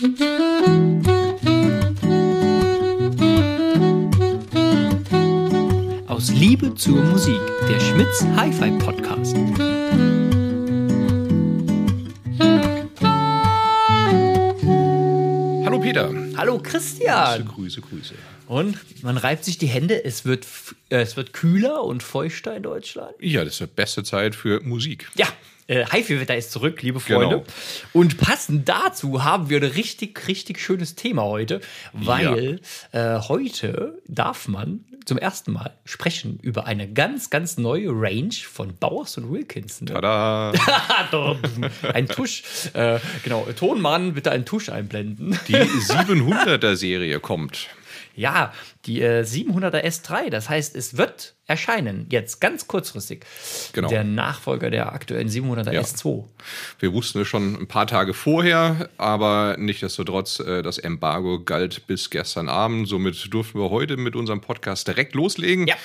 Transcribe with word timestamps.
Aus 0.00 0.08
Liebe 6.30 6.74
zur 6.74 7.02
Musik, 7.02 7.38
der 7.68 7.78
Schmitz 7.80 8.24
Hi-Fi 8.34 8.70
Podcast. 8.78 9.36
Hallo 15.66 15.78
Peter. 15.80 16.29
Hallo 16.40 16.58
Christian. 16.58 17.44
Grüße, 17.44 17.82
Grüße, 17.82 18.14
Grüße. 18.14 18.14
Und 18.46 19.02
man 19.02 19.18
reibt 19.18 19.44
sich 19.44 19.58
die 19.58 19.66
Hände, 19.66 20.02
es 20.02 20.24
wird, 20.24 20.46
äh, 20.88 21.02
es 21.02 21.14
wird 21.18 21.34
kühler 21.34 21.84
und 21.84 22.02
feuchter 22.02 22.56
in 22.56 22.62
Deutschland. 22.62 23.12
Ja, 23.20 23.44
das 23.44 23.52
ist 23.52 23.60
die 23.60 23.66
beste 23.66 24.04
Zeit 24.04 24.34
für 24.34 24.62
Musik. 24.62 25.10
Ja, 25.16 25.26
äh, 25.66 25.84
Haifi-Wetter 25.84 26.34
ist 26.34 26.50
zurück, 26.50 26.80
liebe 26.80 26.98
genau. 26.98 27.20
Freunde. 27.20 27.36
Genau. 27.36 27.46
Und 27.92 28.16
passend 28.16 28.66
dazu 28.70 29.22
haben 29.22 29.50
wir 29.50 29.58
ein 29.58 29.70
richtig, 29.70 30.26
richtig 30.28 30.60
schönes 30.60 30.94
Thema 30.94 31.24
heute, 31.24 31.60
weil 31.92 32.60
ja. 32.94 33.18
äh, 33.18 33.20
heute 33.20 34.00
darf 34.08 34.48
man 34.48 34.86
zum 35.04 35.18
ersten 35.18 35.52
Mal 35.52 35.72
sprechen 35.84 36.38
über 36.42 36.66
eine 36.66 36.92
ganz, 36.92 37.30
ganz 37.30 37.58
neue 37.58 37.88
Range 37.90 38.32
von 38.32 38.74
Bowers 38.76 39.16
und 39.18 39.30
Wilkinson. 39.32 39.86
Tada! 39.86 40.52
ein 41.94 42.06
Tusch. 42.06 42.42
Äh, 42.74 42.98
genau, 43.24 43.46
Tonmann, 43.56 44.14
bitte 44.14 44.30
einen 44.30 44.44
Tusch 44.44 44.68
einblenden. 44.68 45.38
Die 45.48 45.54
700 45.54 46.16
700er-Serie 46.30 47.20
kommt. 47.20 47.68
Ja, 48.16 48.52
die 48.86 49.00
äh, 49.00 49.22
700er 49.22 49.84
S3, 49.84 50.30
das 50.30 50.48
heißt, 50.48 50.74
es 50.74 50.96
wird 50.96 51.34
erscheinen, 51.46 52.06
jetzt 52.10 52.40
ganz 52.40 52.66
kurzfristig. 52.66 53.24
Genau. 53.72 53.88
Der 53.88 54.04
Nachfolger 54.04 54.70
der 54.70 54.92
aktuellen 54.92 55.28
700er 55.28 55.72
ja. 55.72 55.80
S2. 55.80 56.24
Wir 56.78 56.92
wussten 56.92 57.20
es 57.20 57.28
schon 57.28 57.54
ein 57.54 57.66
paar 57.66 57.86
Tage 57.86 58.12
vorher, 58.12 58.88
aber 58.98 59.56
nichtsdestotrotz, 59.58 60.40
äh, 60.40 60.62
das 60.62 60.78
Embargo 60.78 61.42
galt 61.42 61.86
bis 61.86 62.10
gestern 62.10 62.48
Abend. 62.48 62.88
Somit 62.88 63.32
durften 63.32 63.58
wir 63.58 63.70
heute 63.70 63.96
mit 63.96 64.16
unserem 64.16 64.40
Podcast 64.40 64.86
direkt 64.86 65.14
loslegen 65.14 65.66
ja. 65.66 65.76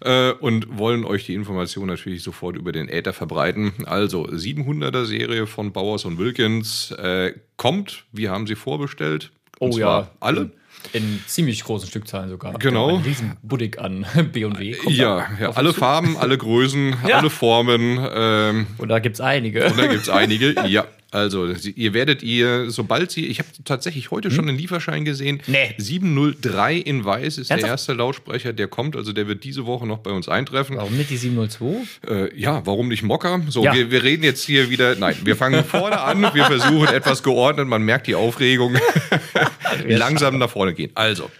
äh, 0.00 0.32
und 0.32 0.78
wollen 0.78 1.04
euch 1.04 1.26
die 1.26 1.34
Information 1.34 1.88
natürlich 1.88 2.22
sofort 2.22 2.56
über 2.56 2.72
den 2.72 2.88
Äther 2.88 3.12
verbreiten. 3.12 3.72
Also 3.84 4.26
700er 4.26 5.04
Serie 5.04 5.46
von 5.46 5.72
Bowers 5.72 6.04
und 6.04 6.18
Wilkins 6.18 6.90
äh, 6.92 7.34
kommt. 7.56 8.04
Wir 8.12 8.30
haben 8.30 8.46
sie 8.46 8.56
vorbestellt 8.56 9.30
und 9.62 9.74
Oh 9.74 9.78
ja. 9.78 10.08
alle. 10.20 10.50
In 10.92 11.22
ziemlich 11.28 11.62
großen 11.62 11.88
Stückzahlen 11.88 12.28
sogar. 12.28 12.54
Genau. 12.54 12.96
Ein 12.96 13.02
riesen 13.02 13.36
Buddig 13.42 13.78
an 13.78 14.04
B&W. 14.32 14.74
Ja, 14.88 15.28
ja 15.40 15.50
alle. 15.52 15.72
Farben, 15.72 16.16
alle 16.16 16.36
Größen, 16.36 16.96
Ja. 17.06 17.18
alle 17.18 17.30
Formen. 17.30 18.04
Ähm, 18.12 18.66
Und 18.78 18.88
da 18.88 18.98
gibt 18.98 19.14
es 19.14 19.20
einige. 19.20 19.64
und 19.66 19.78
da 19.78 19.86
gibt 19.86 20.02
es 20.02 20.08
einige. 20.08 20.54
Ja, 20.66 20.84
also 21.12 21.46
ihr 21.76 21.94
werdet 21.94 22.22
ihr, 22.22 22.70
sobald 22.70 23.10
sie, 23.10 23.26
ich 23.26 23.38
habe 23.38 23.48
tatsächlich 23.64 24.10
heute 24.10 24.30
schon 24.30 24.48
einen 24.48 24.58
Lieferschein 24.58 25.04
gesehen. 25.04 25.40
Hm? 25.44 25.52
Nee. 25.52 25.74
703 25.78 26.76
in 26.76 27.04
Weiß 27.04 27.38
ist 27.38 27.50
der 27.50 27.56
Ernsthaft? 27.58 27.70
erste 27.70 27.92
Lautsprecher, 27.92 28.52
der 28.52 28.66
kommt. 28.66 28.96
Also 28.96 29.12
der 29.12 29.28
wird 29.28 29.44
diese 29.44 29.66
Woche 29.66 29.86
noch 29.86 29.98
bei 29.98 30.10
uns 30.10 30.28
eintreffen. 30.28 30.76
Warum 30.78 30.96
nicht 30.96 31.10
die 31.10 31.16
702? 31.18 32.10
Äh, 32.10 32.40
ja, 32.40 32.64
warum 32.66 32.88
nicht 32.88 33.02
Mocker? 33.02 33.40
So, 33.48 33.62
Ja. 33.64 33.74
wir, 33.74 33.90
wir 33.90 34.02
reden 34.02 34.24
jetzt 34.24 34.44
hier 34.44 34.70
wieder. 34.70 34.96
Nein, 34.96 35.14
wir 35.24 35.36
fangen 35.36 35.64
vorne 35.66 36.00
an. 36.00 36.22
Wir 36.34 36.44
versuchen 36.46 36.88
etwas 36.88 37.22
geordnet. 37.22 37.68
Man 37.68 37.82
merkt 37.82 38.06
die 38.06 38.14
Aufregung. 38.14 38.76
Langsam 39.86 40.38
nach 40.38 40.50
vorne 40.50 40.74
gehen. 40.74 40.90
Also. 40.94 41.30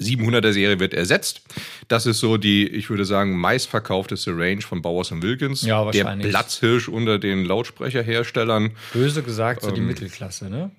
700er 0.00 0.52
Serie 0.52 0.80
wird 0.80 0.92
ersetzt. 0.94 1.42
Das 1.88 2.06
ist 2.06 2.18
so 2.18 2.36
die, 2.36 2.66
ich 2.66 2.90
würde 2.90 3.04
sagen, 3.04 3.38
meistverkaufteste 3.38 4.36
Range 4.36 4.60
von 4.62 4.82
Bowers 4.82 5.10
Wilkins. 5.22 5.62
Ja, 5.62 5.84
Der 5.90 6.04
wahrscheinlich. 6.04 6.28
Platzhirsch 6.30 6.88
unter 6.88 7.18
den 7.18 7.44
Lautsprecherherstellern. 7.44 8.72
Böse 8.92 9.22
gesagt, 9.22 9.62
so 9.62 9.70
die 9.70 9.80
Ähm. 9.80 9.86
Mittelklasse, 9.86 10.50
ne? 10.50 10.70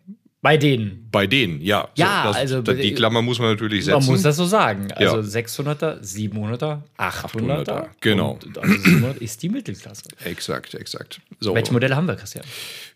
Bei 0.41 0.57
denen. 0.57 1.07
Bei 1.11 1.25
denen, 1.25 1.59
ja. 1.59 1.87
Ja, 1.95 2.25
das, 2.27 2.35
also- 2.35 2.61
das, 2.61 2.77
die 2.77 2.93
Klammer 2.93 3.23
muss 3.23 3.39
man 3.39 3.49
natürlich 3.49 3.85
setzen. 3.85 3.97
Man 3.97 4.05
muss 4.05 4.21
das 4.21 4.35
so 4.35 4.45
sagen. 4.45 4.91
Also 4.91 5.15
Ja. 5.17 5.23
600er, 5.23 6.01
700er, 6.03 6.83
800er. 6.99 7.65
800er, 7.65 7.87
genau. 7.99 8.37
Und 8.43 8.55
also 8.59 8.73
700 8.75 9.17
ist 9.17 9.41
die 9.41 9.49
Mittelklasse. 9.49 10.03
Exakt, 10.23 10.75
exakt. 10.75 11.19
So. 11.39 11.55
Welche 11.55 11.73
Modelle 11.73 11.95
haben 11.95 12.05
wir, 12.07 12.15
Christian? 12.15 12.45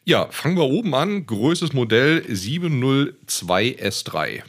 Ja, 0.06 0.28
fangen 0.30 0.58
wir 0.58 0.66
oben 0.66 0.94
an. 0.94 1.26
Größtes 1.26 1.74
Modell 1.74 2.24
702 2.28 3.78
S3. 3.82 4.42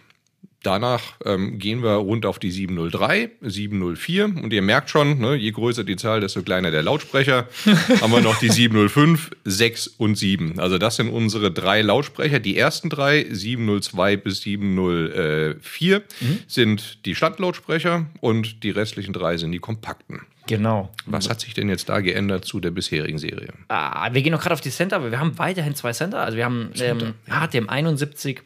Danach 0.62 1.14
ähm, 1.24 1.58
gehen 1.58 1.82
wir 1.82 1.92
rund 1.92 2.26
auf 2.26 2.38
die 2.38 2.50
703, 2.50 3.30
704 3.40 4.24
und 4.24 4.52
ihr 4.52 4.60
merkt 4.60 4.90
schon, 4.90 5.18
ne, 5.18 5.34
je 5.34 5.52
größer 5.52 5.84
die 5.84 5.96
Zahl, 5.96 6.20
desto 6.20 6.42
kleiner 6.42 6.70
der 6.70 6.82
Lautsprecher. 6.82 7.48
haben 8.00 8.12
wir 8.12 8.20
noch 8.20 8.38
die 8.38 8.50
705, 8.50 9.30
6 9.44 9.86
und 9.86 10.16
7. 10.16 10.60
Also 10.60 10.76
das 10.76 10.96
sind 10.96 11.08
unsere 11.08 11.50
drei 11.50 11.80
Lautsprecher. 11.80 12.40
Die 12.40 12.58
ersten 12.58 12.90
drei, 12.90 13.26
702 13.30 14.16
bis 14.18 14.42
704, 14.42 16.02
sind 16.46 17.06
die 17.06 17.14
Standlautsprecher 17.14 18.06
und 18.20 18.62
die 18.62 18.70
restlichen 18.70 19.14
drei 19.14 19.38
sind 19.38 19.52
die 19.52 19.60
kompakten. 19.60 20.20
Genau. 20.46 20.90
Was 21.06 21.30
hat 21.30 21.40
sich 21.40 21.54
denn 21.54 21.68
jetzt 21.68 21.88
da 21.88 22.00
geändert 22.00 22.44
zu 22.44 22.60
der 22.60 22.72
bisherigen 22.72 23.18
Serie? 23.18 23.52
Ah, 23.68 24.12
wir 24.12 24.20
gehen 24.20 24.32
noch 24.32 24.40
gerade 24.40 24.54
auf 24.54 24.60
die 24.60 24.70
Center, 24.70 24.96
aber 24.96 25.10
wir 25.10 25.20
haben 25.20 25.38
weiterhin 25.38 25.74
zwei 25.74 25.92
Center. 25.92 26.18
Also 26.18 26.36
wir 26.36 26.44
haben 26.44 26.72
ähm, 26.80 27.14
HTM 27.28 27.68
71 27.68 28.42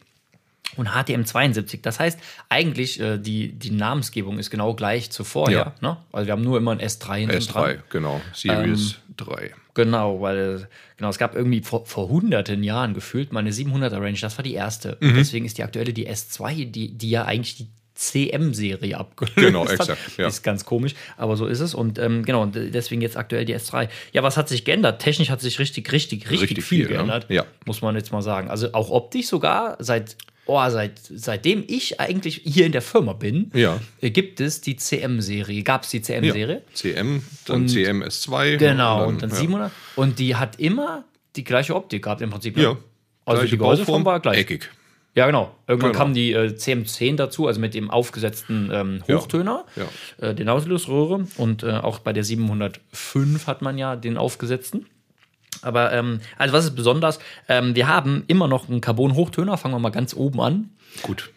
und 0.77 0.89
HTM 0.89 1.23
72. 1.25 1.81
Das 1.81 1.99
heißt, 1.99 2.19
eigentlich 2.49 2.99
äh, 2.99 3.17
die, 3.17 3.53
die 3.53 3.71
Namensgebung 3.71 4.39
ist 4.39 4.49
genau 4.49 4.73
gleich 4.73 5.09
zu 5.11 5.23
vorher. 5.23 5.73
Ne? 5.81 5.97
Also 6.11 6.27
wir 6.27 6.33
haben 6.33 6.43
nur 6.43 6.57
immer 6.57 6.71
ein 6.71 6.79
S3 6.79 7.15
hinten 7.17 7.35
S3, 7.37 7.51
dran. 7.51 7.83
genau. 7.89 8.21
Series 8.33 8.95
Ähm, 9.09 9.15
3. 9.17 9.51
Genau, 9.75 10.21
weil 10.21 10.67
genau, 10.97 11.09
es 11.09 11.17
gab 11.17 11.35
irgendwie 11.35 11.61
vor, 11.61 11.85
vor 11.85 12.07
hunderten 12.09 12.63
Jahren 12.63 12.93
gefühlt 12.93 13.33
mal 13.33 13.41
eine 13.41 13.51
700er 13.51 14.01
Range. 14.01 14.17
Das 14.19 14.37
war 14.37 14.43
die 14.43 14.53
erste. 14.53 14.97
Mhm. 15.01 15.09
Und 15.09 15.15
deswegen 15.17 15.45
ist 15.45 15.57
die 15.57 15.63
aktuelle 15.63 15.91
die 15.93 16.09
S2, 16.09 16.69
die, 16.71 16.91
die 16.97 17.09
ja 17.09 17.25
eigentlich 17.25 17.57
die 17.57 17.67
CM-Serie 17.95 18.97
abgelöst 18.97 19.35
Genau, 19.37 19.63
hat. 19.65 19.71
exakt, 19.79 20.17
ja. 20.17 20.27
Ist 20.27 20.43
ganz 20.43 20.65
komisch, 20.65 20.95
aber 21.17 21.37
so 21.37 21.45
ist 21.45 21.59
es. 21.61 21.73
Und 21.73 21.97
ähm, 21.99 22.23
genau, 22.25 22.45
deswegen 22.45 23.01
jetzt 23.01 23.15
aktuell 23.17 23.45
die 23.45 23.55
S3. 23.55 23.87
Ja, 24.11 24.23
was 24.23 24.35
hat 24.37 24.49
sich 24.49 24.65
geändert? 24.65 25.01
Technisch 25.01 25.29
hat 25.29 25.41
sich 25.41 25.59
richtig, 25.59 25.91
richtig, 25.91 26.29
richtig, 26.29 26.41
Richtig 26.41 26.65
viel, 26.65 26.79
viel, 26.79 26.87
ne? 26.87 26.93
geändert. 26.93 27.25
Ja. 27.29 27.45
Muss 27.65 27.81
man 27.81 27.95
jetzt 27.95 28.11
mal 28.11 28.21
sagen. 28.21 28.49
Also 28.49 28.73
auch 28.73 28.89
optisch 28.89 29.27
sogar 29.27 29.77
seit. 29.79 30.15
Oh, 30.47 30.61
seit, 30.69 30.99
seitdem 31.03 31.63
ich 31.67 31.99
eigentlich 31.99 32.41
hier 32.43 32.67
in 32.67 32.71
der 32.71 32.83
Firma 32.83 33.13
bin, 33.13 33.49
Ja. 33.55 33.79
äh, 34.01 34.11
gibt 34.11 34.39
es 34.39 34.61
die 34.61 34.75
CM-Serie. 34.75 35.63
Gab 35.63 35.83
es 35.83 35.89
die 35.89 36.01
CM-Serie? 36.03 36.61
CM, 36.73 37.23
dann 37.45 37.55
Und- 37.63 37.69
CMS2. 37.69 38.57
Genau, 38.57 39.07
und 39.07 39.23
dann, 39.23 39.31
ja. 39.31 39.35
700. 39.35 39.71
Und 39.95 40.19
die 40.19 40.35
hat 40.35 40.59
immer 40.59 41.03
die 41.35 41.43
gleiche 41.43 41.75
Optik 41.75 42.03
gehabt 42.03 42.21
im 42.21 42.29
Prinzip. 42.29 42.55
ne? 42.57 42.63
Ja. 42.63 42.77
Also 43.25 43.39
Gleiche 43.41 43.51
die 43.51 43.57
Gehäuseform 43.57 44.05
war 44.05 44.19
gleich. 44.19 44.37
Eckig. 44.37 44.69
Ja, 45.15 45.25
genau. 45.25 45.55
Irgendwann 45.67 45.93
Genau. 45.93 46.03
kam 46.03 46.13
die 46.13 46.33
äh, 46.33 46.53
CM10 46.57 47.15
dazu, 47.15 47.47
also 47.47 47.59
mit 47.59 47.73
dem 47.73 47.89
aufgesetzten 47.89 48.69
ähm, 48.71 49.03
Ja. 49.07 49.15
Hochtöner, 49.15 49.65
Ja. 49.75 50.27
äh, 50.27 50.35
den 50.35 50.47
Auslösröhre. 50.49 51.25
Und 51.37 51.63
äh, 51.63 51.71
auch 51.71 51.99
bei 51.99 52.13
der 52.13 52.23
705 52.23 53.47
hat 53.47 53.61
man 53.61 53.77
ja 53.77 53.95
den 53.95 54.17
aufgesetzten. 54.17 54.85
Aber, 55.65 55.91
ähm, 55.91 56.19
also 56.37 56.53
was 56.53 56.65
ist 56.65 56.75
besonders? 56.75 57.19
Ähm, 57.49 57.75
wir 57.75 57.87
haben 57.87 58.23
immer 58.27 58.47
noch 58.47 58.69
einen 58.69 58.81
Carbon-Hochtöner. 58.81 59.57
Fangen 59.57 59.73
wir 59.73 59.79
mal 59.79 59.89
ganz 59.89 60.13
oben 60.13 60.39
an. 60.41 60.69
Gut. 61.01 61.31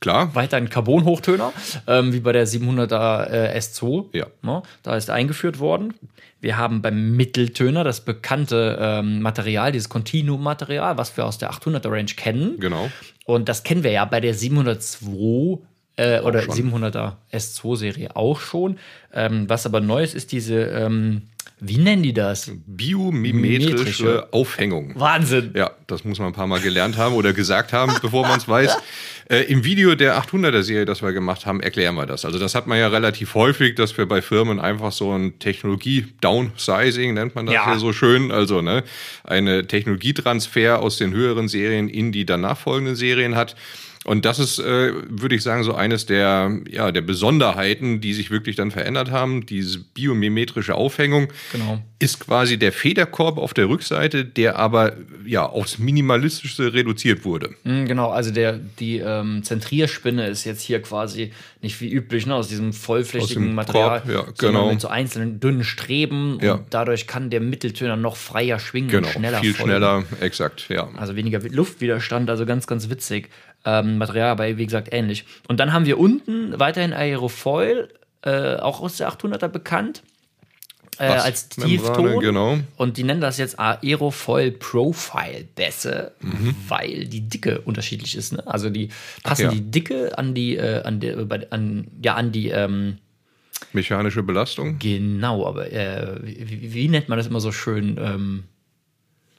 Klar. 0.00 0.34
Weiter 0.34 0.56
ein 0.56 0.70
Carbon-Hochtöner, 0.70 1.52
ähm, 1.86 2.14
wie 2.14 2.20
bei 2.20 2.32
der 2.32 2.46
700er 2.46 3.30
äh, 3.30 3.58
S2. 3.58 4.06
Ja. 4.12 4.26
Ne, 4.40 4.62
da 4.82 4.96
ist 4.96 5.10
eingeführt 5.10 5.58
worden. 5.58 5.92
Wir 6.40 6.56
haben 6.56 6.80
beim 6.80 7.16
Mitteltöner 7.16 7.84
das 7.84 8.00
bekannte 8.00 8.78
ähm, 8.80 9.20
Material, 9.20 9.72
dieses 9.72 9.90
Continuum-Material, 9.90 10.96
was 10.96 11.14
wir 11.18 11.26
aus 11.26 11.36
der 11.36 11.52
800er 11.52 11.90
Range 11.90 12.12
kennen. 12.16 12.58
Genau. 12.58 12.90
Und 13.26 13.50
das 13.50 13.62
kennen 13.62 13.84
wir 13.84 13.90
ja 13.90 14.06
bei 14.06 14.20
der 14.20 14.32
702 14.32 15.58
äh, 15.96 16.20
oder 16.20 16.40
schon. 16.40 16.72
700er 16.72 17.16
S2-Serie 17.30 18.16
auch 18.16 18.40
schon. 18.40 18.78
Ähm, 19.12 19.50
was 19.50 19.66
aber 19.66 19.80
neu 19.80 20.02
ist, 20.02 20.14
ist 20.14 20.32
diese, 20.32 20.62
ähm, 20.62 21.22
wie 21.60 21.78
nennen 21.78 22.02
die 22.02 22.12
das? 22.12 22.50
Biomimetrische 22.66 23.68
Mimetrische. 23.70 24.28
Aufhängung. 24.32 24.92
Wahnsinn! 24.96 25.52
Ja, 25.54 25.70
das 25.86 26.04
muss 26.04 26.18
man 26.18 26.28
ein 26.28 26.34
paar 26.34 26.46
Mal 26.46 26.60
gelernt 26.60 26.96
haben 26.96 27.14
oder 27.14 27.32
gesagt 27.32 27.72
haben, 27.72 27.92
bevor 28.02 28.26
man 28.26 28.38
es 28.38 28.48
weiß. 28.48 28.76
Äh, 29.30 29.42
Im 29.42 29.62
Video 29.62 29.94
der 29.94 30.20
800er 30.20 30.62
Serie, 30.62 30.84
das 30.86 31.02
wir 31.02 31.12
gemacht 31.12 31.46
haben, 31.46 31.60
erklären 31.60 31.94
wir 31.94 32.04
das. 32.04 32.24
Also 32.24 32.40
das 32.40 32.56
hat 32.56 32.66
man 32.66 32.80
ja 32.80 32.88
relativ 32.88 33.36
häufig, 33.36 33.76
dass 33.76 33.96
wir 33.96 34.06
bei 34.06 34.22
Firmen 34.22 34.58
einfach 34.58 34.90
so 34.90 35.12
ein 35.12 35.38
Technologie-Downsizing, 35.38 37.14
nennt 37.14 37.36
man 37.36 37.46
das 37.46 37.54
Ja. 37.54 37.72
ja 37.72 37.78
so 37.78 37.92
schön, 37.92 38.32
also 38.32 38.60
ne, 38.60 38.82
eine 39.22 39.68
Technologietransfer 39.68 40.80
aus 40.80 40.96
den 40.96 41.12
höheren 41.12 41.46
Serien 41.46 41.88
in 41.88 42.10
die 42.10 42.26
danach 42.26 42.58
folgenden 42.58 42.96
Serien 42.96 43.36
hat. 43.36 43.54
Und 44.06 44.24
das 44.24 44.38
ist, 44.38 44.58
äh, 44.58 44.92
würde 45.10 45.34
ich 45.34 45.42
sagen, 45.42 45.62
so 45.62 45.74
eines 45.74 46.06
der, 46.06 46.50
ja, 46.70 46.90
der 46.90 47.02
Besonderheiten, 47.02 48.00
die 48.00 48.14
sich 48.14 48.30
wirklich 48.30 48.56
dann 48.56 48.70
verändert 48.70 49.10
haben. 49.10 49.44
Diese 49.44 49.78
biomimetrische 49.78 50.74
Aufhängung 50.74 51.28
Genau. 51.52 51.82
ist 51.98 52.18
quasi 52.18 52.58
der 52.58 52.72
Federkorb 52.72 53.36
auf 53.36 53.52
der 53.52 53.68
Rückseite, 53.68 54.24
der 54.24 54.56
aber 54.58 54.94
ja 55.26 55.44
aufs 55.44 55.78
Minimalistische 55.78 56.72
reduziert 56.72 57.26
wurde. 57.26 57.50
Mm, 57.64 57.84
Genau, 57.84 58.08
also 58.10 58.30
der, 58.30 58.54
die 58.78 58.98
ähm, 58.98 59.42
Zentrierspinne 59.42 60.28
ist 60.28 60.44
jetzt 60.46 60.62
hier 60.62 60.80
quasi 60.80 61.32
nicht 61.60 61.78
wie 61.82 61.92
üblich 61.92 62.24
ne, 62.26 62.34
aus 62.34 62.48
diesem 62.48 62.72
vollflächigen 62.72 63.50
Aus 63.50 63.54
Material, 63.54 64.00
Korb, 64.00 64.10
ja, 64.10 64.24
genau. 64.38 64.70
mit 64.72 64.80
so 64.80 64.88
einzelnen 64.88 65.40
dünnen 65.40 65.62
Streben 65.62 66.38
Ja. 66.40 66.54
und 66.54 66.64
dadurch 66.70 67.06
kann 67.06 67.28
der 67.28 67.40
Mitteltöner 67.40 67.96
noch 67.96 68.16
freier 68.16 68.58
schwingen 68.58 68.88
Genau, 68.88 69.08
und 69.08 69.12
schneller 69.12 69.40
viel 69.40 69.52
folgen. 69.52 69.72
schneller, 69.72 70.04
exakt, 70.20 70.66
ja. 70.70 70.88
Also 70.96 71.16
weniger 71.16 71.38
Luftwiderstand, 71.40 72.30
also 72.30 72.46
ganz, 72.46 72.66
ganz 72.66 72.88
witzig. 72.88 73.28
Ähm, 73.64 73.98
Material 73.98 74.30
aber, 74.30 74.56
wie 74.56 74.64
gesagt, 74.64 74.88
ähnlich. 74.92 75.24
Und 75.48 75.60
dann 75.60 75.72
haben 75.72 75.84
wir 75.86 75.98
unten 75.98 76.58
weiterhin 76.58 76.92
Aerofoil, 76.92 77.88
äh, 78.22 78.56
auch 78.56 78.80
aus 78.80 78.96
der 78.96 79.08
800er 79.10 79.48
bekannt, 79.48 80.02
äh, 80.98 81.04
als 81.04 81.48
Tiefton. 81.50 82.20
genau. 82.20 82.58
Und 82.76 82.96
die 82.96 83.04
nennen 83.04 83.20
das 83.20 83.38
jetzt 83.38 83.58
Aerofoil 83.58 84.50
Profile 84.52 85.44
Bässe, 85.54 86.12
Mhm. 86.20 86.54
weil 86.68 87.04
die 87.06 87.22
Dicke 87.28 87.60
unterschiedlich 87.62 88.16
ist. 88.16 88.32
Ne? 88.32 88.46
Also 88.46 88.70
die 88.70 88.88
passen 89.22 89.42
ja. 89.44 89.50
die 89.50 89.70
Dicke 89.70 90.16
an 90.18 90.34
die, 90.34 90.56
äh, 90.56 90.82
an 90.82 91.00
der, 91.00 91.16
bei- 91.24 91.50
an, 91.50 91.86
ja, 92.02 92.14
an 92.14 92.32
die, 92.32 92.48
ähm, 92.48 92.98
Mechanische 93.74 94.22
Belastung, 94.22 94.78
genau, 94.78 95.46
aber 95.46 95.70
äh, 95.70 96.16
wie, 96.22 96.72
wie 96.72 96.88
nennt 96.88 97.08
man 97.10 97.18
das 97.18 97.26
immer 97.26 97.40
so 97.40 97.52
schön? 97.52 97.98
Ähm, 98.00 98.44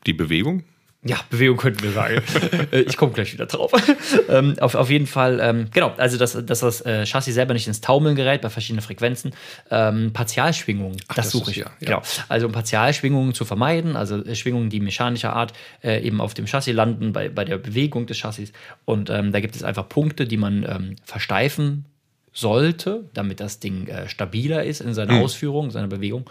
die 0.06 0.14
Bewegung. 0.14 0.64
Ja, 1.04 1.18
Bewegung 1.32 1.58
könnten 1.58 1.82
wir 1.82 1.92
sagen. 1.92 2.22
Äh, 2.72 2.82
ich 2.82 2.96
komme 2.96 3.12
gleich 3.12 3.34
wieder 3.34 3.48
drauf. 3.48 3.72
ähm, 4.30 4.56
auf, 4.60 4.76
auf 4.76 4.90
jeden 4.90 5.08
Fall, 5.08 5.40
ähm, 5.42 5.68
genau, 5.74 5.94
also 5.98 6.18
dass, 6.18 6.34
dass 6.46 6.60
das 6.60 6.82
äh, 6.82 7.06
Chassis 7.06 7.34
selber 7.34 7.54
nicht 7.54 7.68
ins 7.68 7.82
Taumeln 7.82 8.16
gerät 8.16 8.42
bei 8.42 8.50
verschiedenen 8.50 8.82
Frequenzen. 8.82 9.34
Ähm, 9.70 10.14
Partialschwingungen, 10.14 10.98
das, 11.08 11.16
das 11.16 11.32
suche 11.32 11.52
ich. 11.52 11.58
ja, 11.58 11.66
ja. 11.80 11.88
Genau. 11.88 12.02
Also 12.30 12.46
um 12.46 12.52
Partialschwingungen 12.52 13.34
zu 13.34 13.46
vermeiden, 13.46 13.96
also 13.96 14.24
äh, 14.24 14.36
Schwingungen, 14.36 14.70
die 14.70 14.80
mechanischer 14.80 15.34
Art 15.34 15.54
äh, 15.84 16.02
eben 16.02 16.22
auf 16.22 16.34
dem 16.34 16.46
Chassis 16.46 16.74
landen, 16.74 17.14
bei, 17.14 17.30
bei 17.30 17.46
der 17.46 17.58
Bewegung 17.58 18.06
des 18.06 18.18
Chassis. 18.18 18.52
Und 18.86 19.10
ähm, 19.10 19.32
da 19.32 19.40
gibt 19.40 19.56
es 19.56 19.64
einfach 19.64 19.90
Punkte, 19.90 20.26
die 20.26 20.38
man 20.38 20.64
ähm, 20.64 20.96
versteifen 21.04 21.86
sollte, 22.34 23.10
damit 23.14 23.40
das 23.40 23.60
Ding 23.60 23.88
äh, 23.88 24.08
stabiler 24.08 24.64
ist 24.64 24.82
in 24.82 24.94
seiner 24.94 25.20
Ausführung, 25.22 25.72
seiner 25.72 25.88
Bewegung. 25.88 26.30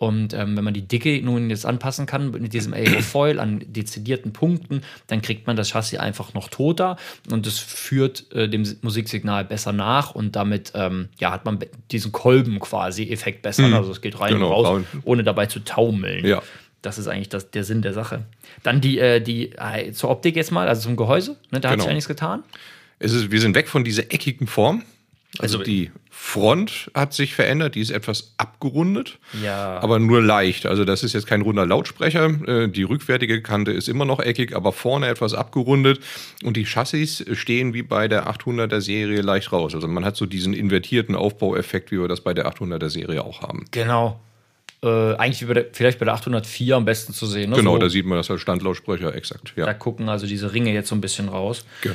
Und 0.00 0.32
ähm, 0.32 0.56
wenn 0.56 0.64
man 0.64 0.72
die 0.72 0.88
Dicke 0.88 1.20
nun 1.22 1.50
jetzt 1.50 1.66
anpassen 1.66 2.06
kann 2.06 2.30
mit 2.30 2.54
diesem 2.54 2.72
Aerofoil 2.72 3.38
an 3.38 3.60
dezidierten 3.66 4.32
Punkten, 4.32 4.80
dann 5.08 5.20
kriegt 5.20 5.46
man 5.46 5.56
das 5.56 5.68
Chassis 5.72 5.98
einfach 5.98 6.32
noch 6.32 6.48
toter 6.48 6.96
und 7.30 7.46
es 7.46 7.58
führt 7.58 8.32
äh, 8.32 8.48
dem 8.48 8.64
Musiksignal 8.80 9.44
besser 9.44 9.72
nach 9.72 10.14
und 10.14 10.36
damit 10.36 10.72
ähm, 10.74 11.10
ja, 11.18 11.30
hat 11.32 11.44
man 11.44 11.58
diesen 11.90 12.12
Kolben 12.12 12.60
quasi 12.60 13.10
Effekt 13.10 13.42
besser. 13.42 13.64
Also 13.74 13.90
es 13.92 14.00
geht 14.00 14.18
rein 14.18 14.32
Genau, 14.32 14.46
und 14.58 14.64
raus, 14.66 14.76
rein. 14.92 15.02
ohne 15.04 15.22
dabei 15.22 15.44
zu 15.44 15.60
taumeln. 15.60 16.24
Ja. 16.24 16.40
Das 16.80 16.96
ist 16.96 17.06
eigentlich 17.06 17.28
das, 17.28 17.50
der 17.50 17.64
Sinn 17.64 17.82
der 17.82 17.92
Sache. 17.92 18.24
Dann 18.62 18.80
die, 18.80 18.98
äh, 18.98 19.20
die 19.20 19.52
äh, 19.52 19.92
zur 19.92 20.08
Optik 20.08 20.34
jetzt 20.34 20.50
mal, 20.50 20.66
also 20.66 20.80
zum 20.80 20.96
Gehäuse, 20.96 21.36
ne, 21.50 21.60
da 21.60 21.68
hat 21.68 21.74
Genau. 21.74 21.82
sich 21.82 21.88
ja 21.88 21.94
nichts 21.94 22.08
getan. 22.08 22.42
Es 22.98 23.12
ist, 23.12 23.30
wir 23.30 23.40
sind 23.42 23.54
weg 23.54 23.68
von 23.68 23.84
dieser 23.84 24.04
eckigen 24.04 24.46
Form. 24.46 24.82
Also, 25.38 25.58
Also- 25.58 25.64
die 25.64 25.90
Front 26.10 26.90
hat 26.94 27.14
sich 27.14 27.34
verändert, 27.34 27.74
die 27.76 27.80
ist 27.80 27.90
etwas 27.90 28.34
abgerundet, 28.36 29.18
Ja. 29.42 29.78
aber 29.80 29.98
nur 29.98 30.20
leicht. 30.20 30.66
Also 30.66 30.84
das 30.84 31.02
ist 31.02 31.12
jetzt 31.12 31.26
kein 31.26 31.40
runder 31.42 31.64
Lautsprecher. 31.66 32.26
Äh, 32.46 32.68
Die 32.68 32.82
rückwärtige 32.82 33.40
Kante 33.40 33.70
ist 33.70 33.88
immer 33.88 34.04
noch 34.04 34.18
eckig, 34.20 34.54
aber 34.54 34.72
vorne 34.72 35.06
etwas 35.06 35.32
abgerundet. 35.34 36.00
Und 36.44 36.56
die 36.56 36.64
Chassis 36.66 37.24
stehen 37.32 37.72
wie 37.74 37.82
bei 37.82 38.06
der 38.08 38.28
800er 38.28 38.80
Serie 38.80 39.22
leicht 39.22 39.52
raus. 39.52 39.74
Also 39.74 39.86
man 39.88 40.04
hat 40.04 40.16
so 40.16 40.26
diesen 40.26 40.52
invertierten 40.52 41.14
Aufbaueffekt, 41.14 41.90
wie 41.92 42.00
wir 42.00 42.08
das 42.08 42.20
bei 42.22 42.34
der 42.34 42.46
800er 42.46 42.90
Serie 42.90 43.24
auch 43.24 43.40
haben. 43.42 43.64
Genau. 43.70 44.20
Äh, 44.82 45.14
eigentlich 45.14 45.42
wie 45.42 45.46
bei 45.46 45.54
der, 45.54 45.66
vielleicht 45.72 45.98
bei 45.98 46.06
der 46.06 46.14
804 46.14 46.74
am 46.76 46.84
besten 46.86 47.12
zu 47.12 47.26
sehen. 47.26 47.50
Ne? 47.50 47.56
Genau, 47.56 47.74
so, 47.74 47.78
da 47.78 47.88
sieht 47.90 48.06
man 48.06 48.16
das 48.18 48.30
als 48.30 48.40
Standlautsprecher, 48.40 49.14
exakt. 49.14 49.52
da 49.56 49.66
Ja, 49.66 49.74
gucken 49.74 50.08
also 50.08 50.26
diese 50.26 50.52
Ringe 50.54 50.72
jetzt 50.72 50.88
so 50.88 50.94
ein 50.94 51.00
bisschen 51.02 51.28
raus. 51.28 51.64
genau. 51.82 51.94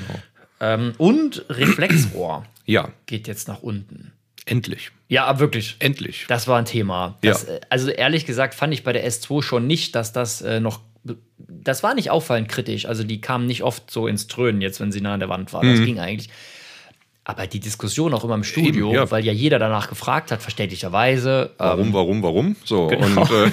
Ähm, 0.73 0.93
und 0.97 1.45
Reflexrohr 1.49 2.45
Ja, 2.65 2.89
geht 3.05 3.27
jetzt 3.27 3.47
nach 3.47 3.61
unten. 3.61 4.11
endlich. 4.45 4.91
Ja, 5.07 5.25
aber 5.25 5.39
wirklich. 5.39 5.75
Endlich. 5.79 6.25
Das 6.27 6.47
war 6.47 6.57
ein 6.57 6.65
Thema. 6.65 7.17
Das, 7.21 7.45
Ja. 7.47 7.53
äh, 7.55 7.61
Also 7.69 7.89
ehrlich 7.91 8.25
gesagt 8.25 8.55
fand 8.55 8.73
ich 8.73 8.83
bei 8.83 8.91
der 8.93 9.07
S2 9.07 9.41
schon 9.43 9.67
nicht, 9.67 9.95
dass 9.95 10.13
das 10.13 10.41
äh, 10.41 10.59
noch. 10.59 10.81
Das 11.37 11.83
war 11.83 11.93
nicht 11.93 12.09
auffallend 12.09 12.49
kritisch. 12.49 12.85
Also 12.87 13.03
die 13.03 13.21
kamen 13.21 13.45
nicht 13.45 13.61
oft 13.61 13.91
so 13.91 14.07
ins 14.07 14.25
Trönen 14.27 14.61
jetzt, 14.61 14.79
wenn 14.79 14.91
sie 14.91 15.01
nah 15.01 15.13
an 15.13 15.19
der 15.19 15.29
Wand 15.29 15.53
war. 15.53 15.61
Das 15.63 15.79
ging 15.85 15.99
eigentlich. 15.99 16.29
Aber 17.27 17.47
die 17.47 17.59
Diskussion 17.59 18.13
auch 18.13 18.23
immer 18.23 18.35
im 18.35 18.43
Studio. 18.43 18.89
Eben, 18.89 18.95
ja. 18.95 19.09
weil 19.09 19.25
ja 19.25 19.33
jeder 19.33 19.57
danach 19.57 19.89
gefragt 19.89 20.31
hat, 20.31 20.43
verständlicherweise. 20.43 21.49
Warum, 21.57 21.91
warum, 21.91 22.21
warum? 22.21 22.55
So, 22.63 22.85
Genau. 22.87 23.21
und 23.21 23.31
äh, 23.31 23.51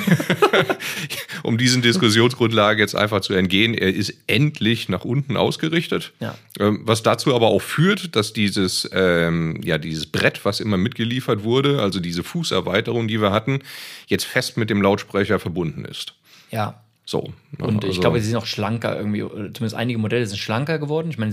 um 1.42 1.56
diesen 1.56 1.80
Diskussionsgrundlage 1.80 2.82
jetzt 2.82 2.94
einfach 2.94 3.22
zu 3.22 3.32
entgehen, 3.32 3.72
er 3.72 3.88
ist 3.88 4.12
endlich 4.26 4.90
nach 4.90 5.06
unten 5.06 5.38
ausgerichtet. 5.38 6.12
Ja. 6.20 6.34
Ähm, 6.60 6.82
was 6.84 7.02
dazu 7.02 7.34
aber 7.34 7.46
auch 7.46 7.62
führt, 7.62 8.14
dass 8.14 8.34
dieses, 8.34 8.88
ähm, 8.92 9.58
ja, 9.64 9.78
dieses 9.78 10.04
Brett, 10.04 10.44
was 10.44 10.60
immer 10.60 10.76
mitgeliefert 10.76 11.42
wurde, 11.42 11.80
also 11.80 11.98
diese 11.98 12.22
Fußerweiterung, 12.22 13.08
die 13.08 13.22
wir 13.22 13.32
hatten, 13.32 13.60
jetzt 14.06 14.24
fest 14.24 14.58
mit 14.58 14.68
dem 14.68 14.82
Lautsprecher 14.82 15.38
verbunden 15.38 15.84
ist. 15.86 16.14
ja. 16.50 16.78
So. 17.04 17.32
Und 17.58 17.82
ich 17.82 17.90
also- 17.90 18.00
glaube, 18.00 18.20
sie 18.20 18.28
sind 18.28 18.36
auch 18.36 18.46
schlanker 18.46 18.96
irgendwie, 18.96 19.22
zumindest 19.22 19.74
einige 19.74 19.98
Modelle 19.98 20.24
sind 20.24 20.38
schlanker 20.38 20.78
geworden. 20.78 21.10
Ich 21.10 21.18
meine, 21.18 21.32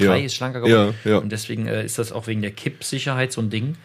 703 0.00 0.18
Ja. 0.18 0.26
ist 0.26 0.34
schlanker 0.34 0.60
geworden. 0.60 0.94
Ja, 1.04 1.10
ja. 1.12 1.18
Und 1.18 1.30
deswegen 1.30 1.66
äh, 1.66 1.84
ist 1.84 1.98
das 1.98 2.12
auch 2.12 2.26
wegen 2.26 2.42
der 2.42 2.50
Kippsicherheit 2.52 3.32
so 3.32 3.40
ein 3.40 3.50
Ding. 3.50 3.76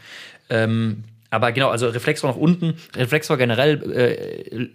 Ähm, 0.50 1.04
aber 1.30 1.52
genau, 1.52 1.70
also 1.70 1.88
Reflexor 1.88 2.30
nach 2.30 2.38
unten. 2.38 2.76
Reflexor 2.96 3.38
generell 3.38 3.82
äh, 3.92 4.68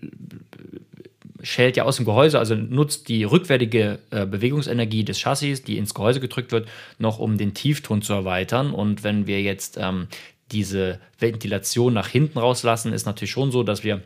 schält 1.43 1.77
ja 1.77 1.85
aus 1.85 1.97
dem 1.97 2.05
Gehäuse, 2.05 2.39
also 2.39 2.55
nutzt 2.55 3.09
die 3.09 3.25
rückwärtige 3.25 3.99
äh, 4.11 4.27
Bewegungsenergie 4.27 5.05
des 5.05 5.19
Chassis, 5.19 5.63
die 5.63 5.79
ins 5.79 5.95
Gehäuse 5.95 6.21
gedrückt 6.21 6.53
wird, 6.53 6.69
noch 6.99 7.19
um 7.19 7.39
den 7.39 7.55
Tiefton 7.55 8.03
zu 8.03 8.13
erweitern. 8.13 8.73
Und 8.73 9.05
wenn 9.05 9.27
wir 9.27 9.41
jetzt 9.41 9.79
ähm, 9.81 10.09
diese 10.53 10.99
Ventilation 11.19 11.95
nach 11.95 12.09
hinten 12.09 12.39
rauslassen, 12.39 12.93
ist 12.93 13.07
natürlich 13.07 13.31
schon 13.31 13.53
so, 13.53 13.63
dass 13.63 13.85
wir 13.85 14.03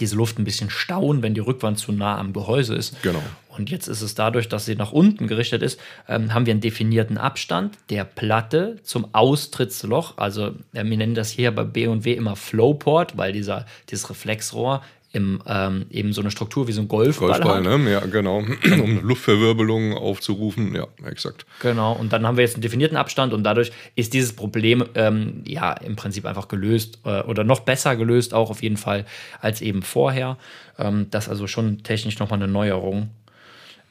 diese 0.00 0.16
Luft 0.16 0.38
ein 0.38 0.44
bisschen 0.44 0.70
stauen, 0.70 1.22
wenn 1.22 1.34
die 1.34 1.40
Rückwand 1.40 1.78
zu 1.78 1.92
nah 1.92 2.18
am 2.18 2.32
Gehäuse 2.32 2.74
ist. 2.74 3.00
Genau. 3.02 3.22
Und 3.56 3.70
jetzt 3.70 3.88
ist 3.88 4.02
es 4.02 4.14
dadurch, 4.14 4.48
dass 4.48 4.64
sie 4.64 4.76
nach 4.76 4.92
unten 4.92 5.26
gerichtet 5.26 5.62
ist, 5.62 5.80
ähm, 6.08 6.32
haben 6.32 6.46
wir 6.46 6.52
einen 6.52 6.60
definierten 6.60 7.18
Abstand 7.18 7.76
der 7.90 8.04
Platte 8.04 8.78
zum 8.82 9.12
Austrittsloch. 9.12 10.18
Also 10.18 10.54
äh, 10.72 10.84
wir 10.84 10.96
nennen 10.96 11.14
das 11.14 11.30
hier 11.30 11.50
bei 11.50 11.64
B&W 11.64 12.12
immer 12.14 12.36
Flowport, 12.36 13.16
weil 13.16 13.32
dieser, 13.32 13.66
dieses 13.88 14.08
Reflexrohr 14.08 14.82
im, 15.12 15.42
ähm, 15.46 15.86
eben 15.90 16.12
so 16.12 16.20
eine 16.20 16.30
Struktur 16.30 16.68
wie 16.68 16.72
so 16.72 16.82
ein 16.82 16.88
Golfball, 16.88 17.30
Golfball, 17.30 17.64
hat. 17.64 17.80
ne? 17.80 17.90
Ja, 17.90 18.00
genau. 18.00 18.38
um 18.64 19.02
Luftverwirbelungen 19.02 19.96
aufzurufen. 19.98 20.74
Ja, 20.74 20.86
exakt. 21.04 21.46
Genau, 21.60 21.94
und 21.94 22.12
dann 22.12 22.26
haben 22.26 22.36
wir 22.36 22.44
jetzt 22.44 22.54
einen 22.54 22.62
definierten 22.62 22.96
Abstand 22.96 23.32
und 23.32 23.42
dadurch 23.42 23.72
ist 23.96 24.14
dieses 24.14 24.34
Problem 24.34 24.84
ähm, 24.94 25.42
ja 25.46 25.72
im 25.72 25.96
Prinzip 25.96 26.26
einfach 26.26 26.46
gelöst 26.46 27.00
äh, 27.04 27.22
oder 27.22 27.42
noch 27.42 27.60
besser 27.60 27.96
gelöst, 27.96 28.34
auch 28.34 28.50
auf 28.50 28.62
jeden 28.62 28.76
Fall 28.76 29.04
als 29.40 29.60
eben 29.60 29.82
vorher. 29.82 30.38
Ähm, 30.78 31.08
das 31.10 31.24
ist 31.24 31.30
also 31.30 31.48
schon 31.48 31.82
technisch 31.82 32.18
nochmal 32.20 32.40
eine 32.40 32.50
Neuerung. 32.50 33.10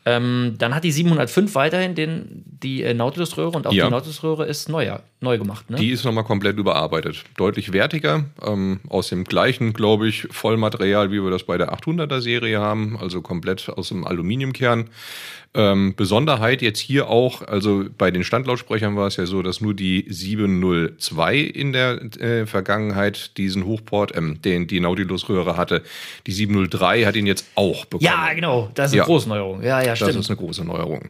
Ähm, 0.06 0.56
dann 0.58 0.74
hat 0.74 0.84
die 0.86 0.92
705 0.92 1.54
weiterhin 1.56 1.94
den, 1.94 2.44
die 2.46 2.84
äh, 2.84 2.94
Nautilus-Röhre 2.94 3.56
und 3.58 3.68
auch 3.68 3.74
Ja. 3.74 3.86
die 3.86 3.92
Nautilus-Röhre 3.92 4.46
ist 4.46 4.70
neuer, 4.70 5.04
neu 5.20 5.38
gemacht. 5.38 5.70
Ne? 5.70 5.78
Die 5.78 5.90
ist 5.92 6.06
nochmal 6.06 6.24
komplett 6.24 6.58
überarbeitet. 6.58 7.24
Deutlich 7.38 7.74
wertiger, 7.74 8.24
ähm, 8.42 8.80
aus 8.88 9.10
dem 9.10 9.26
gleichen, 9.26 9.74
glaube 9.74 10.08
ich, 10.08 10.28
Vollmaterial, 10.32 11.12
wie 11.12 11.22
wir 11.22 11.30
das 11.30 11.44
bei 11.44 11.58
der 11.58 11.74
800er 11.74 12.22
Serie 12.22 12.60
haben, 12.60 12.98
also 13.00 13.22
komplett 13.22 13.68
aus 13.70 13.90
dem 13.90 14.06
Aluminiumkern. 14.08 14.90
Ähm, 15.56 15.96
Besonderheit 15.96 16.62
jetzt 16.62 16.78
hier 16.80 17.10
auch, 17.10 17.42
also 17.42 17.86
bei 17.98 18.12
den 18.12 18.24
Standlautsprechern 18.24 18.96
war 18.96 19.08
es 19.08 19.16
ja 19.18 19.26
so, 19.26 19.42
dass 19.42 19.62
nur 19.62 19.74
die 19.74 20.06
702 20.08 21.38
in 21.38 21.74
der 21.74 22.02
äh, 22.22 22.46
Vergangenheit 22.46 23.36
diesen 23.38 23.66
Hochport, 23.66 24.16
ähm, 24.16 24.40
den 24.44 24.68
die 24.68 24.80
Nautilus-Röhre 24.80 25.58
hatte. 25.58 25.82
Die 26.28 26.32
703 26.32 27.04
hat 27.06 27.16
ihn 27.16 27.26
jetzt 27.26 27.48
auch 27.56 27.86
bekommen. 27.86 28.06
ja, 28.06 28.32
genau, 28.34 28.70
das 28.76 28.88
ist 28.88 28.94
eine 28.94 29.00
Ja. 29.00 29.06
große 29.06 29.28
Neuerung. 29.28 29.64
Ja, 29.64 29.82
ja, 29.90 30.06
Das 30.06 30.10
stimmt. 30.10 30.24
ist 30.26 30.30
eine 30.30 30.38
große 30.38 30.64
Neuerung. 30.66 31.10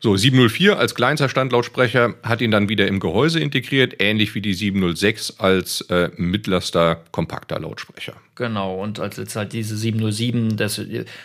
So, 0.00 0.16
704 0.18 0.78
als 0.78 0.94
kleinster 0.94 1.30
Standlautsprecher 1.30 2.16
hat 2.22 2.42
ihn 2.42 2.50
dann 2.50 2.68
wieder 2.68 2.86
im 2.88 3.00
Gehäuse 3.00 3.40
integriert, 3.40 3.94
ähnlich 4.02 4.34
wie 4.34 4.42
die 4.42 4.52
706 4.52 5.40
als 5.40 5.80
äh, 5.88 6.10
mittlerster 6.18 7.02
kompakter 7.10 7.58
Lautsprecher. 7.58 8.12
Genau, 8.34 8.82
und 8.82 9.00
als 9.00 9.16
jetzt 9.16 9.34
halt 9.34 9.54
diese 9.54 9.78
707, 9.78 10.58
das, 10.58 10.78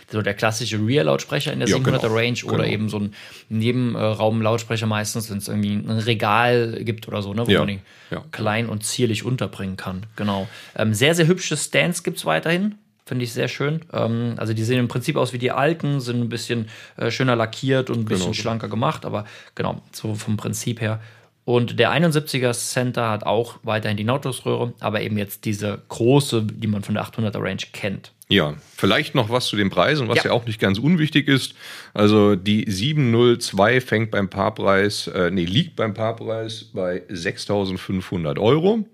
so 0.10 0.22
der 0.22 0.34
klassische 0.34 0.78
Rear-Lautsprecher 0.78 1.52
in 1.52 1.60
der 1.60 1.68
Ja, 1.68 1.76
700er 1.76 2.02
genau, 2.04 2.14
Range 2.16 2.38
oder 2.46 2.64
genau. 2.64 2.70
eben 2.74 2.88
so 2.90 3.00
ein 3.00 3.14
Nebenraum-Lautsprecher 3.50 4.86
meistens, 4.86 5.30
wenn 5.30 5.40
es 5.40 5.50
irgendwie 5.50 5.74
ein 5.74 5.90
Regal 6.00 6.80
gibt 6.86 7.08
oder 7.10 7.22
so, 7.22 7.34
ne, 7.34 7.46
wo 7.48 7.52
Ja, 7.52 7.60
man 7.60 7.70
ihn 7.70 7.82
ja. 8.12 8.24
klein 8.32 8.70
und 8.70 8.86
zierlich 8.86 9.26
unterbringen 9.26 9.76
kann. 9.76 10.06
Genau. 10.16 10.48
Ähm, 10.78 10.94
sehr, 10.94 11.16
sehr 11.16 11.28
hübsche 11.28 11.58
Stands 11.58 12.04
gibt 12.04 12.18
es 12.18 12.26
weiterhin 12.26 12.76
Finde 13.10 13.26
ich 13.26 13.34
sehr 13.34 13.48
schön. 13.48 13.82
Ähm, 13.92 14.36
also 14.38 14.54
die 14.54 14.64
sehen 14.64 14.78
im 14.78 14.88
Prinzip 14.88 15.16
aus 15.16 15.34
wie 15.34 15.40
die 15.40 15.50
alten, 15.50 16.00
sind 16.00 16.22
ein 16.22 16.30
bisschen 16.30 16.68
äh, 16.96 17.10
schöner 17.10 17.36
lackiert 17.36 17.90
und 17.90 17.98
ein 18.02 18.06
bisschen 18.06 18.26
Genau. 18.32 18.34
schlanker 18.34 18.68
gemacht, 18.68 19.04
aber 19.04 19.26
genau, 19.56 19.82
so 19.92 20.14
vom 20.14 20.38
Prinzip 20.38 20.80
her. 20.80 21.02
Und 21.44 21.80
der 21.80 21.92
71er 21.92 22.54
Center 22.54 23.10
hat 23.10 23.24
auch 23.26 23.56
weiterhin 23.64 23.98
die 23.98 24.04
Nautilus-Röhre, 24.04 24.74
aber 24.80 25.02
eben 25.02 25.18
jetzt 25.18 25.46
diese 25.46 25.82
große, 25.90 26.44
die 26.44 26.68
man 26.68 26.84
von 26.84 26.94
der 26.94 27.04
800er 27.04 27.42
Range 27.42 27.64
kennt. 27.74 28.12
Ja, 28.28 28.54
vielleicht 28.76 29.16
noch 29.16 29.32
was 29.32 29.48
zu 29.48 29.56
den 29.56 29.72
Preisen, 29.72 30.08
was 30.08 30.18
ja, 30.18 30.26
Ja. 30.26 30.32
auch 30.34 30.46
nicht 30.46 30.60
ganz 30.60 30.78
unwichtig 30.78 31.28
ist. 31.28 31.56
Also 31.96 32.36
die 32.36 32.66
702 32.70 33.82
fängt 33.82 34.12
beim 34.12 34.30
Paarpreis, 34.30 35.08
äh, 35.08 35.32
nee, 35.32 35.46
liegt 35.46 35.76
beim 35.76 35.96
Paarpreis 35.96 36.66
bei 36.72 37.02
6.500 37.10 38.38
Euro. 38.40 38.86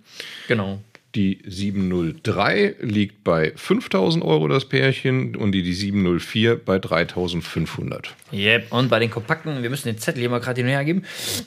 Genau. 0.47 0.79
Die 1.15 1.39
703 1.45 2.75
liegt 2.81 3.23
bei 3.23 3.53
5.000 3.55 4.21
Euro 4.21 4.49
das 4.49 4.65
Pärchen 4.65 5.37
und 5.37 5.53
die, 5.53 5.63
die 5.63 5.73
704 5.73 6.57
bei 6.57 6.75
3.500. 6.75 8.07
Yep. 8.33 8.73
Und 8.73 8.89
bei 8.89 8.99
den 8.99 9.09
kompakten, 9.09 9.63
wir 9.63 9.69
müssen 9.69 9.87
den 9.87 9.97
Zettel 9.97 10.19
hier 10.19 10.29
mal 10.29 10.41
gerade 10.41 10.59
hin 10.59 10.65
und 10.65 10.73
her 10.73 10.83
geben. 10.83 11.03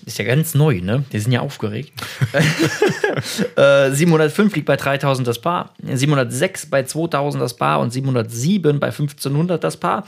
Ist 0.07 0.17
ja 0.17 0.25
ganz 0.25 0.55
neu, 0.55 0.81
ne? 0.81 1.05
Die 1.13 1.19
sind 1.19 1.33
ja 1.33 1.41
aufgeregt. 1.41 1.93
äh, 3.57 3.91
705 3.91 4.57
liegt 4.57 4.67
bei 4.67 4.77
3000 4.77 5.29
das 5.29 5.39
Paar, 5.39 5.75
706 5.83 6.67
bei 6.67 6.85
2000 6.85 7.43
das 7.43 7.55
Paar 7.55 7.81
und 7.81 7.93
707 7.93 8.81
bei 8.81 8.87
1500 8.87 9.63
das 9.63 9.77
Paar. 9.77 10.07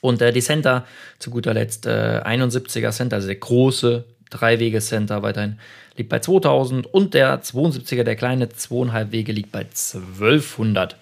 Und 0.00 0.22
äh, 0.22 0.32
die 0.32 0.40
Center 0.40 0.84
zu 1.18 1.30
guter 1.30 1.52
Letzt 1.52 1.86
äh, 1.86 2.20
71er 2.24 2.92
Center, 2.92 3.16
also 3.16 3.26
der 3.26 3.36
große 3.36 4.04
Dreiwege-Center 4.32 5.22
weiterhin 5.22 5.58
liegt 5.96 6.08
bei 6.08 6.18
2000 6.20 6.86
und 6.92 7.14
der 7.14 7.42
72er, 7.42 8.02
der 8.02 8.16
kleine 8.16 8.48
zweieinhalb 8.48 9.12
Wege, 9.12 9.32
liegt 9.32 9.52
bei 9.52 9.60
1200. 9.60 10.96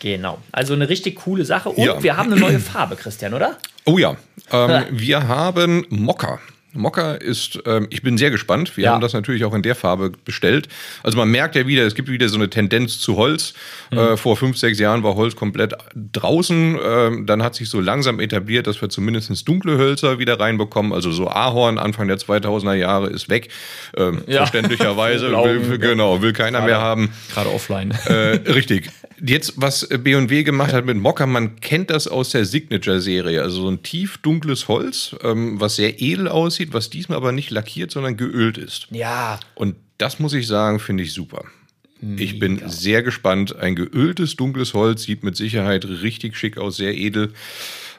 Genau. 0.00 0.38
Also 0.52 0.74
eine 0.74 0.88
richtig 0.88 1.16
coole 1.16 1.44
Sache. 1.44 1.70
Und 1.70 1.82
Ja. 1.84 2.02
wir 2.02 2.16
haben 2.16 2.30
eine 2.32 2.40
neue 2.40 2.58
Farbe, 2.58 2.96
Christian, 2.96 3.32
oder? 3.34 3.56
Oh 3.86 3.98
ja, 3.98 4.16
ähm, 4.52 4.84
wir 4.90 5.26
haben 5.26 5.86
Mokka. 5.88 6.38
Mokka 6.76 7.14
ist, 7.14 7.58
ähm, 7.66 7.86
ich 7.90 8.02
bin 8.02 8.18
sehr 8.18 8.30
gespannt. 8.30 8.76
Wir 8.76 8.84
Ja. 8.84 8.92
haben 8.92 9.00
das 9.00 9.12
natürlich 9.12 9.44
auch 9.44 9.54
in 9.54 9.62
der 9.62 9.74
Farbe 9.74 10.12
bestellt. 10.24 10.68
Also 11.02 11.16
man 11.18 11.30
merkt 11.30 11.54
ja 11.56 11.66
wieder, 11.66 11.84
es 11.86 11.94
gibt 11.94 12.08
wieder 12.08 12.28
so 12.28 12.36
eine 12.36 12.48
Tendenz 12.50 12.98
zu 13.00 13.16
Holz. 13.16 13.54
Äh, 13.90 14.16
vor 14.16 14.36
fünf, 14.36 14.56
sechs 14.58 14.78
Jahren 14.78 15.02
war 15.02 15.14
Holz 15.14 15.36
komplett 15.36 15.74
draußen. 15.94 16.78
Ähm, 16.84 17.26
dann 17.26 17.42
hat 17.42 17.54
sich 17.54 17.68
so 17.68 17.80
langsam 17.80 18.20
etabliert, 18.20 18.66
dass 18.66 18.80
wir 18.80 18.88
zumindest 18.88 19.46
dunkle 19.48 19.78
Hölzer 19.78 20.18
wieder 20.18 20.38
reinbekommen. 20.38 20.92
Also 20.92 21.10
so 21.10 21.28
Ahorn 21.28 21.78
Anfang 21.78 22.08
der 22.08 22.18
2000er 22.18 22.74
Jahre 22.74 23.08
ist 23.08 23.28
weg. 23.28 23.48
Ähm, 23.96 24.22
Ja. 24.26 24.38
Verständlicherweise. 24.38 25.30
Will, 25.46 25.78
genau, 25.78 26.20
will 26.22 26.32
keiner 26.32 26.62
mehr 26.62 26.80
haben. 26.80 27.10
Gerade 27.32 27.50
offline. 27.50 27.92
Äh, 28.06 28.40
richtig. 28.50 28.90
Jetzt, 29.24 29.54
was 29.56 29.88
B&W 29.88 30.42
gemacht 30.42 30.72
hat 30.74 30.84
mit 30.84 30.96
Mokka, 30.98 31.24
man 31.26 31.56
kennt 31.60 31.88
das 31.90 32.06
aus 32.06 32.30
der 32.30 32.44
Signature-Serie. 32.44 33.40
Also 33.42 33.62
so 33.62 33.68
ein 33.70 33.82
tief 33.82 34.18
dunkles 34.18 34.68
Holz, 34.68 35.16
ähm, 35.22 35.58
was 35.58 35.76
sehr 35.76 36.02
edel 36.02 36.28
aussieht, 36.28 36.65
was 36.72 36.90
diesmal 36.90 37.16
aber 37.16 37.32
nicht 37.32 37.50
lackiert, 37.50 37.90
sondern 37.90 38.16
geölt 38.16 38.58
ist. 38.58 38.88
Ja, 38.90 39.40
Und 39.54 39.76
das 39.98 40.18
muss 40.18 40.34
ich 40.34 40.46
sagen, 40.46 40.78
finde 40.78 41.02
ich 41.04 41.12
super. 41.12 41.44
Ich 42.18 42.38
bin 42.38 42.60
sehr 42.68 43.02
gespannt. 43.02 43.56
Ein 43.56 43.74
geöltes, 43.74 44.36
dunkles 44.36 44.74
Holz 44.74 45.04
sieht 45.04 45.24
mit 45.24 45.34
Sicherheit 45.34 45.86
richtig 45.86 46.36
schick 46.36 46.58
aus, 46.58 46.76
sehr 46.76 46.94
edel. 46.94 47.32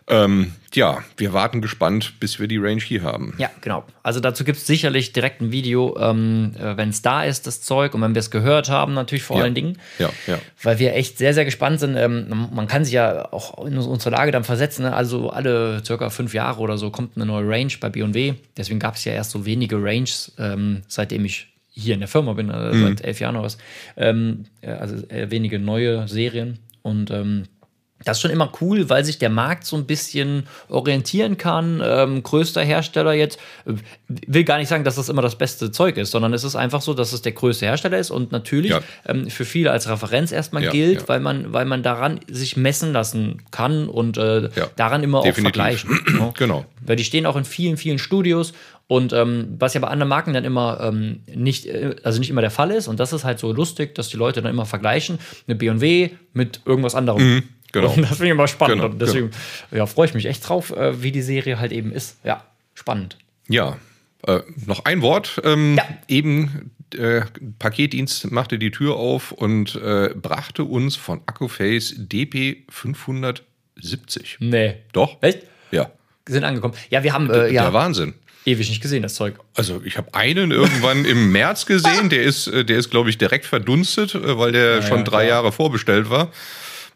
Ähm, 0.10 0.54
ja, 0.74 1.04
wir 1.18 1.34
warten 1.34 1.62
gespannt, 1.62 2.14
bis 2.22 2.40
wir 2.40 2.48
die 2.48 2.58
Range 2.58 2.80
hier 2.82 3.04
haben. 3.04 3.34
ja, 3.40 3.50
genau. 3.62 3.84
Also 4.04 4.20
dazu 4.22 4.44
gibt 4.46 4.58
es 4.58 4.66
sicherlich 4.68 5.12
direkt 5.12 5.42
ein 5.42 5.52
Video, 5.52 5.98
ähm, 6.00 6.54
wenn 6.58 6.90
es 6.90 7.02
da 7.02 7.24
ist, 7.26 7.46
das 7.46 7.62
Zeug, 7.62 7.94
und 7.94 8.02
wenn 8.02 8.16
wir 8.16 8.20
es 8.20 8.32
gehört 8.32 8.70
haben, 8.70 8.94
natürlich 8.94 9.24
vor 9.24 9.38
Ja. 9.38 9.44
allen 9.44 9.54
Dingen. 9.56 9.80
Ja, 10.00 10.10
ja. 10.28 10.40
Weil 10.64 10.80
wir 10.80 10.94
echt 10.96 11.18
sehr, 11.18 11.34
sehr 11.34 11.44
gespannt 11.46 11.80
sind. 11.82 11.96
Ähm, 11.98 12.48
man 12.54 12.68
kann 12.68 12.86
sich 12.86 12.94
ja 12.94 13.32
auch 13.34 13.66
in 13.66 13.78
unsere 13.78 14.12
Lage 14.12 14.32
dann 14.32 14.44
versetzen. 14.46 14.84
Ne? 14.84 14.94
Also 14.96 15.30
alle 15.30 15.84
circa 15.86 16.10
fünf 16.10 16.34
Jahre 16.34 16.62
oder 16.62 16.78
so 16.78 16.90
kommt 16.90 17.18
eine 17.18 17.26
neue 17.26 17.46
Range 17.48 17.74
bei 17.82 17.90
B&W. 17.90 18.36
Deswegen 18.56 18.80
gab 18.80 18.96
es 18.96 19.04
ja 19.04 19.12
erst 19.14 19.32
so 19.32 19.46
wenige 19.46 19.76
Ranges, 19.82 20.32
ähm, 20.40 20.84
seitdem 20.88 21.26
ich 21.26 21.48
hier 21.72 21.94
in 21.96 22.00
der 22.00 22.10
Firma 22.10 22.32
bin, 22.34 22.50
äh, 22.50 22.72
Mhm. 22.74 22.82
seit 22.82 23.02
elf 23.04 23.20
Jahren 23.20 23.36
oder 23.36 23.46
was. 23.46 23.58
Ähm, 23.98 24.46
äh, 24.62 24.72
also 24.72 24.96
äh, 25.10 25.30
wenige 25.32 25.60
neue 25.60 26.08
Serien. 26.08 26.60
Und 26.82 27.12
ähm, 27.12 27.44
das 28.08 28.18
ist 28.18 28.22
schon 28.22 28.32
immer 28.32 28.52
cool, 28.62 28.90
weil 28.90 29.04
sich 29.06 29.20
der 29.20 29.30
Markt 29.30 29.66
so 29.66 29.76
ein 29.76 29.86
bisschen 29.86 30.48
orientieren 30.70 31.38
kann. 31.38 31.82
Ähm, 31.84 32.24
größter 32.24 32.64
Hersteller 32.64 33.14
jetzt, 33.14 33.40
äh, 33.66 33.74
will 34.08 34.44
gar 34.44 34.58
nicht 34.58 34.68
sagen, 34.70 34.84
dass 34.84 34.96
das 34.96 35.10
immer 35.10 35.22
das 35.22 35.38
beste 35.38 35.72
Zeug 35.72 35.98
ist, 35.98 36.12
sondern 36.12 36.34
es 36.34 36.44
ist 36.44 36.56
einfach 36.56 36.82
so, 36.82 36.94
dass 36.94 37.14
es 37.14 37.22
der 37.22 37.34
größte 37.34 37.66
Hersteller 37.66 37.98
ist 37.98 38.10
und 38.12 38.32
natürlich 38.32 38.72
Ja. 38.72 38.82
ähm, 39.06 39.30
für 39.30 39.46
viele 39.46 39.72
als 39.72 39.90
Referenz 39.90 40.32
erstmal 40.32 40.64
Ja, 40.64 40.72
gilt, 40.72 41.02
ja. 41.02 41.08
weil 41.08 41.20
man, 41.20 41.54
weil 41.54 41.66
man 41.66 41.84
daran 41.84 42.20
sich 42.30 42.58
messen 42.58 42.94
lassen 42.94 43.42
kann 43.52 43.88
und 43.90 44.18
äh, 44.18 44.50
daran 44.76 45.04
immer 45.04 45.22
definitiv. 45.22 45.40
auch 45.40 45.44
vergleichen. 45.44 45.90
ne? 46.20 46.34
Genau. 46.38 46.66
Weil 46.86 46.96
die 46.96 47.04
stehen 47.04 47.26
auch 47.26 47.36
in 47.36 47.46
vielen, 47.46 47.78
vielen 47.78 48.00
Studios 48.00 48.54
und 48.90 49.12
ähm, 49.12 49.56
was 49.60 49.74
ja 49.74 49.82
bei 49.82 49.90
anderen 49.90 50.08
Marken 50.08 50.34
dann 50.34 50.46
immer 50.46 50.80
ähm, 50.82 51.20
nicht, 51.36 51.66
äh, 51.66 51.96
also 52.04 52.20
nicht 52.20 52.30
immer 52.30 52.40
der 52.42 52.52
Fall 52.52 52.72
ist 52.72 52.88
und 52.88 53.00
das 53.02 53.12
ist 53.12 53.26
halt 53.26 53.38
so 53.40 53.52
lustig, 53.52 53.96
dass 53.96 54.08
die 54.08 54.16
Leute 54.18 54.42
dann 54.42 54.52
immer 54.52 54.66
vergleichen, 54.66 55.20
eine 55.46 55.56
B&W 55.56 56.12
mit 56.34 56.62
irgendwas 56.66 56.96
anderem. 56.96 57.44
Genau. 57.72 57.90
Und 57.92 58.02
das 58.02 58.10
finde 58.12 58.26
ich 58.26 58.32
immer 58.32 58.48
spannend 58.48 58.82
Genau, 58.82 58.92
und 58.94 59.00
deswegen 59.02 59.32
ja, 59.72 59.86
freue 59.86 60.08
ich 60.08 60.14
mich 60.14 60.26
echt 60.26 60.48
drauf, 60.48 60.72
äh, 60.72 61.02
wie 61.02 61.12
die 61.12 61.22
Serie 61.22 61.60
halt 61.60 61.72
eben 61.72 61.92
ist. 61.92 62.18
Ja, 62.24 62.44
spannend. 62.74 63.18
Ja, 63.48 63.78
äh, 64.26 64.40
noch 64.66 64.86
ein 64.86 65.02
Wort. 65.02 65.42
Ähm, 65.44 65.76
Ja. 65.78 65.86
Eben 66.08 66.72
äh, 66.98 67.22
Paketdienst 67.60 68.32
machte 68.32 68.58
die 68.58 68.72
Tür 68.72 68.96
auf 68.96 69.32
und 69.32 69.76
äh, 69.76 70.10
brachte 70.16 70.64
uns 70.64 70.96
von 70.96 71.22
Accuface 71.26 71.94
DP 71.98 72.64
570. 72.70 74.38
Nee. 74.40 74.76
Doch? 74.94 75.18
Echt? 75.22 75.40
Ja. 75.72 75.92
Sind 76.28 76.44
angekommen. 76.44 76.74
Ja, 76.90 77.04
wir 77.04 77.14
haben 77.14 77.30
äh, 77.30 77.52
ja 77.52 77.64
Der 77.64 77.74
Wahnsinn. 77.74 78.14
ewig 78.46 78.70
nicht 78.70 78.82
gesehen, 78.82 79.04
das 79.04 79.16
Zeug. 79.16 79.36
Also 79.56 79.82
ich 79.86 79.98
habe 79.98 80.14
einen 80.14 80.52
irgendwann 80.52 81.06
im 81.06 81.32
März 81.32 81.66
gesehen, 81.66 82.10
der 82.10 82.24
ist, 82.24 82.48
äh, 82.48 82.66
der 82.66 82.78
ist 82.78 82.90
glaube 82.90 83.10
ich 83.10 83.18
direkt 83.18 83.46
verdunstet, 83.46 84.16
äh, 84.16 84.38
weil 84.38 84.52
der 84.52 84.82
schon 84.82 85.04
drei 85.06 85.24
klar. 85.24 85.24
Jahre 85.24 85.52
vorbestellt 85.52 86.10
war. 86.10 86.32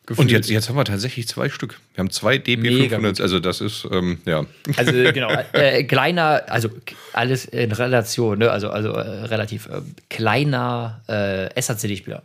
Und 0.08 0.17
Gefühlt. 0.17 0.31
jetzt, 0.31 0.50
jetzt 0.50 0.67
haben 0.67 0.75
wir 0.75 0.84
tatsächlich 0.84 1.27
zwei 1.27 1.48
Stück. 1.48 1.79
Wir 1.93 2.00
haben 2.00 2.10
zwei 2.10 2.39
DP 2.39 2.62
Mega 2.62 2.96
500, 2.96 3.22
also 3.22 3.39
das 3.39 3.62
ist, 3.62 3.88
ähm, 3.91 4.17
ja. 4.25 4.46
Also 4.75 4.91
genau, 4.91 5.29
äh, 5.53 5.84
kleiner, 5.84 6.41
also 6.48 6.70
alles 7.13 7.46
in 7.46 7.72
Relation, 7.72 8.39
ne? 8.39 8.50
also, 8.50 8.72
also 8.72 8.89
äh, 8.93 9.25
relativ 9.25 9.67
äh, 9.67 9.81
kleiner 10.10 11.01
äh, 11.08 11.62
SACD-Spieler. 11.62 12.24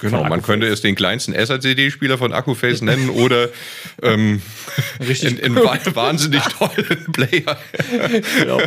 Genau, 0.00 0.22
man 0.24 0.42
könnte 0.42 0.68
es 0.68 0.80
den 0.80 0.94
kleinsten 0.94 1.32
SACD-Spieler 1.34 2.18
von 2.18 2.32
Accuface 2.32 2.82
nennen 2.82 3.10
oder 3.10 3.48
ähm, 4.00 4.40
Richtig 5.00 5.42
einen, 5.42 5.56
einen 5.56 5.64
wa- 5.64 5.76
wahnsinnig 5.94 6.40
tollen 6.44 7.06
Player. 7.12 7.58
genau. 8.38 8.60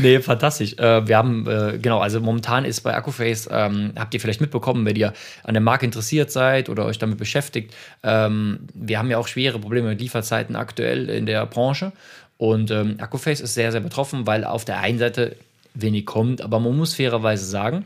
Nee, 0.00 0.18
fantastisch. 0.20 0.72
Äh, 0.76 1.06
wir 1.06 1.16
haben, 1.16 1.46
äh, 1.46 1.78
genau, 1.80 2.00
also 2.00 2.20
momentan 2.20 2.64
ist 2.64 2.80
bei 2.80 2.94
Accuface, 2.94 3.48
ähm, 3.52 3.92
habt 3.96 4.12
ihr 4.12 4.20
vielleicht 4.20 4.40
mitbekommen, 4.40 4.84
wenn 4.86 4.96
ihr 4.96 5.12
an 5.44 5.54
der 5.54 5.60
Marke 5.60 5.86
interessiert 5.86 6.32
seid 6.32 6.68
oder 6.68 6.84
euch 6.84 6.98
damit 6.98 7.18
beschäftigt, 7.18 7.72
ähm, 8.02 8.60
wir 8.74 8.98
haben 8.98 9.10
ja 9.10 9.18
auch 9.18 9.28
schwere 9.28 9.60
Probleme 9.60 9.88
mit 9.90 10.00
Lieferzeiten 10.00 10.56
aktuell 10.56 11.08
in 11.10 11.26
der 11.26 11.46
Branche. 11.46 11.92
Und 12.38 12.72
ähm, 12.72 12.96
Accuface 12.98 13.40
ist 13.40 13.54
sehr, 13.54 13.70
sehr 13.70 13.80
betroffen, 13.80 14.26
weil 14.26 14.42
auf 14.44 14.64
der 14.64 14.80
einen 14.80 14.98
Seite 14.98 15.36
wenig 15.74 16.06
kommt, 16.06 16.40
aber 16.40 16.58
man 16.58 16.76
muss 16.76 16.94
fairerweise 16.94 17.44
sagen, 17.44 17.84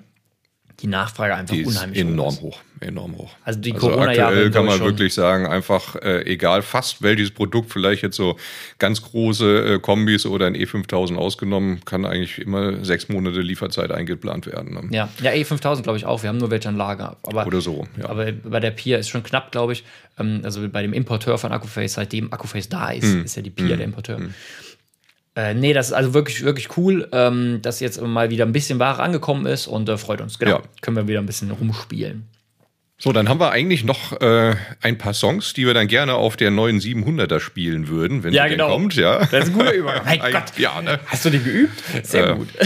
die 0.82 0.88
Nachfrage 0.88 1.34
einfach 1.34 1.54
Die 1.54 1.62
ist 1.62 1.68
unheimlich 1.68 2.02
hoch 2.02 2.08
enorm 2.10 2.34
ist. 2.34 2.40
hoch, 2.42 2.58
enorm 2.80 3.16
hoch. 3.16 3.30
Also 3.44 3.60
die 3.60 3.72
Corona-Jahre, 3.72 4.28
aktuell 4.32 4.50
glaub 4.50 4.66
kann 4.66 4.74
ich, 4.74 4.80
man 4.80 4.88
wirklich 4.88 5.14
sagen, 5.14 5.46
einfach 5.46 5.96
äh, 5.96 6.22
egal, 6.30 6.62
fast 6.62 7.02
welches 7.02 7.30
Produkt, 7.30 7.70
vielleicht 7.70 8.02
jetzt 8.02 8.16
so 8.16 8.36
ganz 8.78 9.00
große 9.02 9.74
äh, 9.74 9.78
Kombis 9.78 10.26
oder 10.26 10.46
ein 10.46 10.56
E5000 10.56 11.16
ausgenommen, 11.16 11.80
kann 11.84 12.04
eigentlich 12.04 12.38
immer 12.38 12.84
sechs 12.84 13.08
Monate 13.08 13.40
Lieferzeit 13.40 13.90
eingeplant 13.92 14.46
werden. 14.46 14.74
Ne? 14.74 14.96
Ja, 14.96 15.08
ja 15.22 15.30
E5000 15.30 15.82
glaube 15.82 15.98
ich 15.98 16.04
auch. 16.06 16.22
Wir 16.22 16.28
haben 16.28 16.38
nur 16.38 16.50
welche 16.50 16.68
an 16.68 16.76
Lager. 16.76 17.16
Aber, 17.22 17.46
Oder 17.46 17.60
so, 17.60 17.86
ja. 17.98 18.08
Aber 18.08 18.30
bei 18.32 18.60
der 18.60 18.72
Pia 18.72 18.98
ist 18.98 19.08
schon 19.08 19.22
knapp, 19.22 19.52
glaube 19.52 19.72
ich. 19.74 19.84
Ähm, 20.18 20.40
Also 20.44 20.68
bei 20.68 20.82
dem 20.82 20.92
Importeur 20.92 21.38
von 21.38 21.52
Accuface, 21.52 21.94
seitdem 21.94 22.32
Accuface 22.32 22.68
da 22.68 22.90
ist, 22.90 23.04
Hm. 23.04 23.24
ist 23.24 23.36
ja 23.36 23.42
die 23.42 23.50
Pia 23.50 23.76
der 23.76 23.86
Importeur. 23.86 24.20
Äh, 25.34 25.54
nee, 25.54 25.72
das 25.72 25.86
ist 25.88 25.92
also 25.94 26.12
wirklich, 26.12 26.44
wirklich 26.44 26.76
cool, 26.76 27.08
ähm, 27.12 27.60
dass 27.62 27.80
jetzt 27.80 28.00
mal 28.02 28.28
wieder 28.30 28.44
ein 28.44 28.52
bisschen 28.52 28.78
Ware 28.78 29.02
angekommen 29.02 29.46
ist 29.46 29.66
und 29.66 29.88
äh, 29.88 29.96
freut 29.96 30.20
uns. 30.20 30.38
Genau. 30.38 30.56
Ja. 30.58 30.62
Können 30.82 30.96
wir 30.96 31.08
wieder 31.08 31.20
ein 31.20 31.26
bisschen 31.26 31.50
rumspielen. 31.50 32.28
So, 32.98 33.12
dann 33.12 33.28
haben 33.28 33.40
wir 33.40 33.50
eigentlich 33.50 33.82
noch 33.82 34.20
äh, 34.20 34.54
ein 34.80 34.96
paar 34.98 35.12
Songs, 35.14 35.54
die 35.54 35.66
wir 35.66 35.74
dann 35.74 35.88
gerne 35.88 36.14
auf 36.14 36.36
der 36.36 36.50
neuen 36.52 36.78
700er 36.80 37.40
spielen 37.40 37.88
würden, 37.88 38.22
wenn 38.22 38.32
Ja, 38.32 38.44
sie 38.44 38.50
denn 38.50 38.58
genau. 38.58 38.70
kommt. 38.70 38.94
Ja, 38.94 39.20
Das 39.26 39.32
ist 39.44 39.46
ein 39.46 39.52
guter 39.54 39.72
Übergang. 39.72 40.02
Mein 40.04 40.20
Ein- 40.20 40.32
Gott. 40.34 40.44
ja, 40.58 40.80
ne? 40.82 41.00
Hast 41.06 41.24
du 41.24 41.30
den 41.30 41.42
geübt? 41.42 41.82
Sehr 42.04 42.28
Äh. 42.30 42.34
gut. 42.36 42.48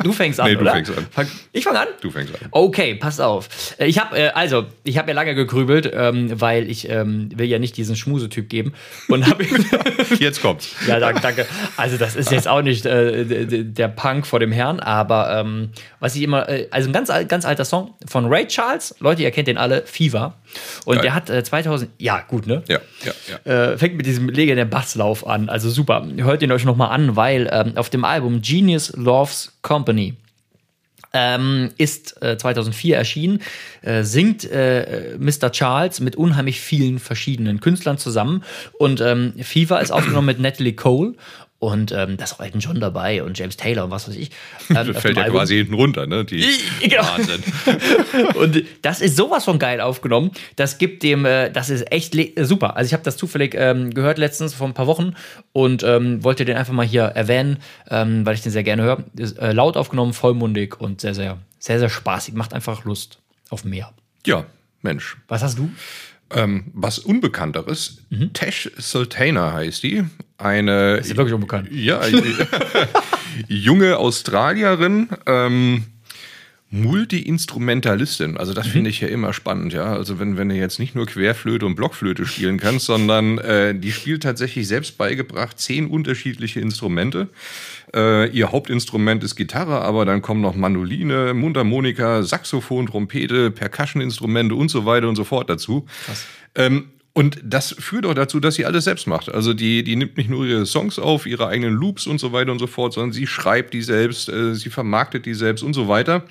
du 0.00 0.12
fängst 0.12 0.40
an, 0.40 0.46
Nee, 0.48 0.54
du 0.54 0.60
oder? 0.62 0.72
fängst 0.72 0.96
an. 0.96 1.06
Fang, 1.10 1.26
ich 1.52 1.64
fange 1.64 1.80
an? 1.80 1.88
Du 2.00 2.10
fängst 2.10 2.34
an. 2.34 2.48
Okay, 2.50 2.94
pass 2.94 3.20
auf. 3.20 3.48
Äh, 3.78 3.86
Ich 3.86 3.98
habe 3.98 4.16
äh, 4.18 4.28
also, 4.28 4.66
ich 4.84 4.98
habe 4.98 5.08
ja 5.10 5.14
lange 5.14 5.34
gegrübelt, 5.34 5.90
ähm, 5.94 6.40
weil 6.40 6.68
ich 6.70 6.88
ähm, 6.88 7.30
will 7.34 7.46
ja 7.46 7.58
nicht 7.58 7.76
diesen 7.76 7.96
Schmusetyp 7.96 8.48
geben 8.48 8.72
und 9.08 9.26
habe 9.26 9.44
Jetzt 10.18 10.42
kommt's. 10.42 10.74
ja 10.86 10.98
danke, 10.98 11.20
danke. 11.20 11.46
Also 11.76 11.96
das 11.96 12.16
ist 12.16 12.30
jetzt 12.30 12.48
auch 12.48 12.62
nicht 12.62 12.86
äh, 12.86 13.64
der 13.64 13.88
Punk 13.88 14.26
vor 14.26 14.40
dem 14.40 14.52
Herrn, 14.52 14.80
aber 14.80 15.38
ähm, 15.40 15.70
was 16.00 16.14
ich 16.16 16.22
immer, 16.22 16.48
äh, 16.48 16.68
also 16.70 16.88
ein 16.88 16.92
ganz 16.92 17.10
ganz 17.28 17.44
alter 17.44 17.64
Song 17.64 17.94
von 18.06 18.26
Ray 18.26 18.46
Charles. 18.46 18.94
Leute, 19.00 19.22
ihr 19.22 19.30
kennt 19.30 19.48
den 19.48 19.58
alle, 19.58 19.82
Fever. 19.86 20.34
Und 20.84 20.96
Geil. 20.96 21.02
der 21.02 21.14
hat 21.14 21.30
äh, 21.30 21.42
2000, 21.42 21.90
ja 21.98 22.20
gut 22.26 22.46
ne? 22.46 22.62
Ja, 22.68 22.78
ja, 23.04 23.12
ja. 23.44 23.72
äh, 23.72 23.78
fängt 23.78 23.96
mit 23.96 24.06
diesem 24.06 24.28
legendären 24.28 24.70
Basslauf 24.70 25.26
an. 25.26 25.48
Also 25.48 25.70
super. 25.70 26.06
Hört 26.16 26.42
ihn 26.42 26.52
euch 26.52 26.64
nochmal 26.64 26.90
an, 26.90 27.16
weil 27.16 27.48
ähm, 27.52 27.72
auf 27.76 27.90
dem 27.90 28.04
Album 28.04 28.42
Genius 28.42 28.92
Loves 28.96 29.51
Company 29.62 30.14
ähm, 31.12 31.70
ist 31.76 32.22
äh, 32.22 32.38
2004 32.38 32.96
erschienen, 32.96 33.40
äh, 33.82 34.02
singt 34.02 34.50
äh, 34.50 35.16
Mr. 35.18 35.52
Charles 35.52 36.00
mit 36.00 36.16
unheimlich 36.16 36.60
vielen 36.60 36.98
verschiedenen 36.98 37.60
Künstlern 37.60 37.98
zusammen 37.98 38.44
und 38.78 39.00
ähm, 39.00 39.34
Fever 39.42 39.80
ist 39.80 39.90
aufgenommen 39.90 40.26
mit 40.26 40.40
Natalie 40.40 40.74
Cole 40.74 41.14
und 41.62 41.92
ähm, 41.92 42.16
da 42.16 42.24
ist 42.24 42.32
auch 42.32 42.40
Elton 42.40 42.58
John 42.60 42.80
dabei 42.80 43.22
und 43.22 43.38
James 43.38 43.56
Taylor 43.56 43.84
und 43.84 43.92
was 43.92 44.08
weiß 44.08 44.16
ich. 44.16 44.30
Ähm, 44.74 44.94
Fällt 44.94 45.16
ja 45.16 45.24
Album. 45.24 45.38
quasi 45.38 45.56
hinten 45.58 45.74
runter, 45.74 46.06
ne? 46.08 46.24
Die 46.24 46.44
Genau. 46.80 47.02
Wahnsinn. 47.02 47.42
Und 48.34 48.64
das 48.80 49.02
ist 49.02 49.16
sowas 49.16 49.44
von 49.44 49.58
geil 49.58 49.80
aufgenommen. 49.82 50.30
Das 50.56 50.78
gibt 50.78 51.02
dem, 51.02 51.26
äh, 51.26 51.50
das 51.50 51.68
ist 51.68 51.92
echt 51.92 52.14
äh, 52.14 52.32
super. 52.44 52.76
Also 52.76 52.88
ich 52.88 52.92
habe 52.94 53.02
das 53.02 53.18
zufällig 53.18 53.54
ähm, 53.54 53.92
gehört 53.92 54.16
letztens 54.18 54.54
vor 54.54 54.66
ein 54.66 54.72
paar 54.72 54.86
Wochen 54.86 55.14
und 55.52 55.82
ähm, 55.82 56.24
wollte 56.24 56.44
den 56.46 56.56
einfach 56.56 56.72
mal 56.72 56.86
hier 56.86 57.02
erwähnen, 57.02 57.58
ähm, 57.90 58.24
weil 58.24 58.34
ich 58.34 58.40
den 58.40 58.50
sehr 58.50 58.62
gerne 58.62 58.82
höre. 58.82 59.04
Ist, 59.16 59.38
äh, 59.38 59.52
laut 59.52 59.76
aufgenommen, 59.76 60.14
vollmundig 60.14 60.80
und 60.80 61.02
sehr, 61.02 61.14
sehr, 61.14 61.38
sehr, 61.58 61.78
sehr 61.78 61.90
spaßig. 61.90 62.34
Macht 62.34 62.54
einfach 62.54 62.84
Lust 62.84 63.18
auf 63.50 63.64
mehr. 63.64 63.92
Ja, 64.26 64.46
Mensch. 64.80 65.18
Was 65.28 65.42
hast 65.42 65.58
du? 65.58 65.70
Ähm, 66.34 66.64
was 66.72 66.98
Unbekannteres, 66.98 67.98
Mhm. 68.10 68.32
Tesh 68.32 68.70
Sultana 68.78 69.52
heißt 69.52 69.82
die. 69.82 70.04
Eine 70.38 70.96
Ist 70.96 71.10
ja 71.10 71.16
wirklich 71.16 71.34
unbekannt. 71.34 71.68
ja, 71.72 72.00
junge 73.48 73.96
Australierin, 73.98 75.08
ähm, 75.26 75.84
Multi-Instrumentalistin. 76.70 78.36
Also 78.38 78.52
Mhm. 78.52 78.56
das 78.56 78.66
finde 78.66 78.90
ich 78.90 79.00
ja 79.00 79.08
immer 79.08 79.32
spannend, 79.32 79.72
ja. 79.72 79.92
Also 79.92 80.18
wenn, 80.18 80.36
wenn 80.38 80.48
du 80.48 80.54
jetzt 80.54 80.78
nicht 80.78 80.94
nur 80.94 81.06
Querflöte 81.06 81.66
und 81.66 81.74
Blockflöte 81.74 82.24
spielen 82.26 82.58
kannst, 82.58 82.86
sondern 82.86 83.38
äh, 83.38 83.74
die 83.74 83.92
spielt 83.92 84.22
tatsächlich 84.22 84.66
selbst 84.66 84.96
beigebracht 84.98 85.58
zehn 85.60 85.86
unterschiedliche 85.86 86.60
Instrumente. 86.60 87.28
Äh, 87.94 88.28
ihr 88.30 88.52
Hauptinstrument 88.52 89.22
ist 89.22 89.36
Gitarre, 89.36 89.82
aber 89.82 90.04
dann 90.04 90.22
kommen 90.22 90.40
noch 90.40 90.54
Mandoline, 90.54 91.34
Mundharmonika, 91.34 92.22
Saxophon, 92.22 92.86
Trompete, 92.86 93.50
Percussion-Instrumente 93.50 94.54
und 94.54 94.70
so 94.70 94.86
weiter 94.86 95.08
und 95.08 95.16
so 95.16 95.24
fort 95.24 95.50
dazu. 95.50 95.86
Ähm, 96.54 96.90
und 97.14 97.38
das 97.44 97.74
führt 97.78 98.06
auch 98.06 98.14
dazu, 98.14 98.40
dass 98.40 98.54
sie 98.54 98.64
alles 98.64 98.84
selbst 98.84 99.06
macht. 99.06 99.30
Also 99.30 99.52
die, 99.52 99.84
die 99.84 99.96
nimmt 99.96 100.16
nicht 100.16 100.30
nur 100.30 100.46
ihre 100.46 100.64
Songs 100.64 100.98
auf, 100.98 101.26
ihre 101.26 101.46
eigenen 101.46 101.74
Loops 101.74 102.06
und 102.06 102.18
so 102.18 102.32
weiter 102.32 102.52
und 102.52 102.58
so 102.58 102.66
fort, 102.66 102.94
sondern 102.94 103.12
sie 103.12 103.26
schreibt 103.26 103.74
die 103.74 103.82
selbst, 103.82 104.30
äh, 104.30 104.54
sie 104.54 104.70
vermarktet 104.70 105.26
die 105.26 105.34
selbst 105.34 105.62
und 105.62 105.74
so 105.74 105.88
weiter. 105.88 106.24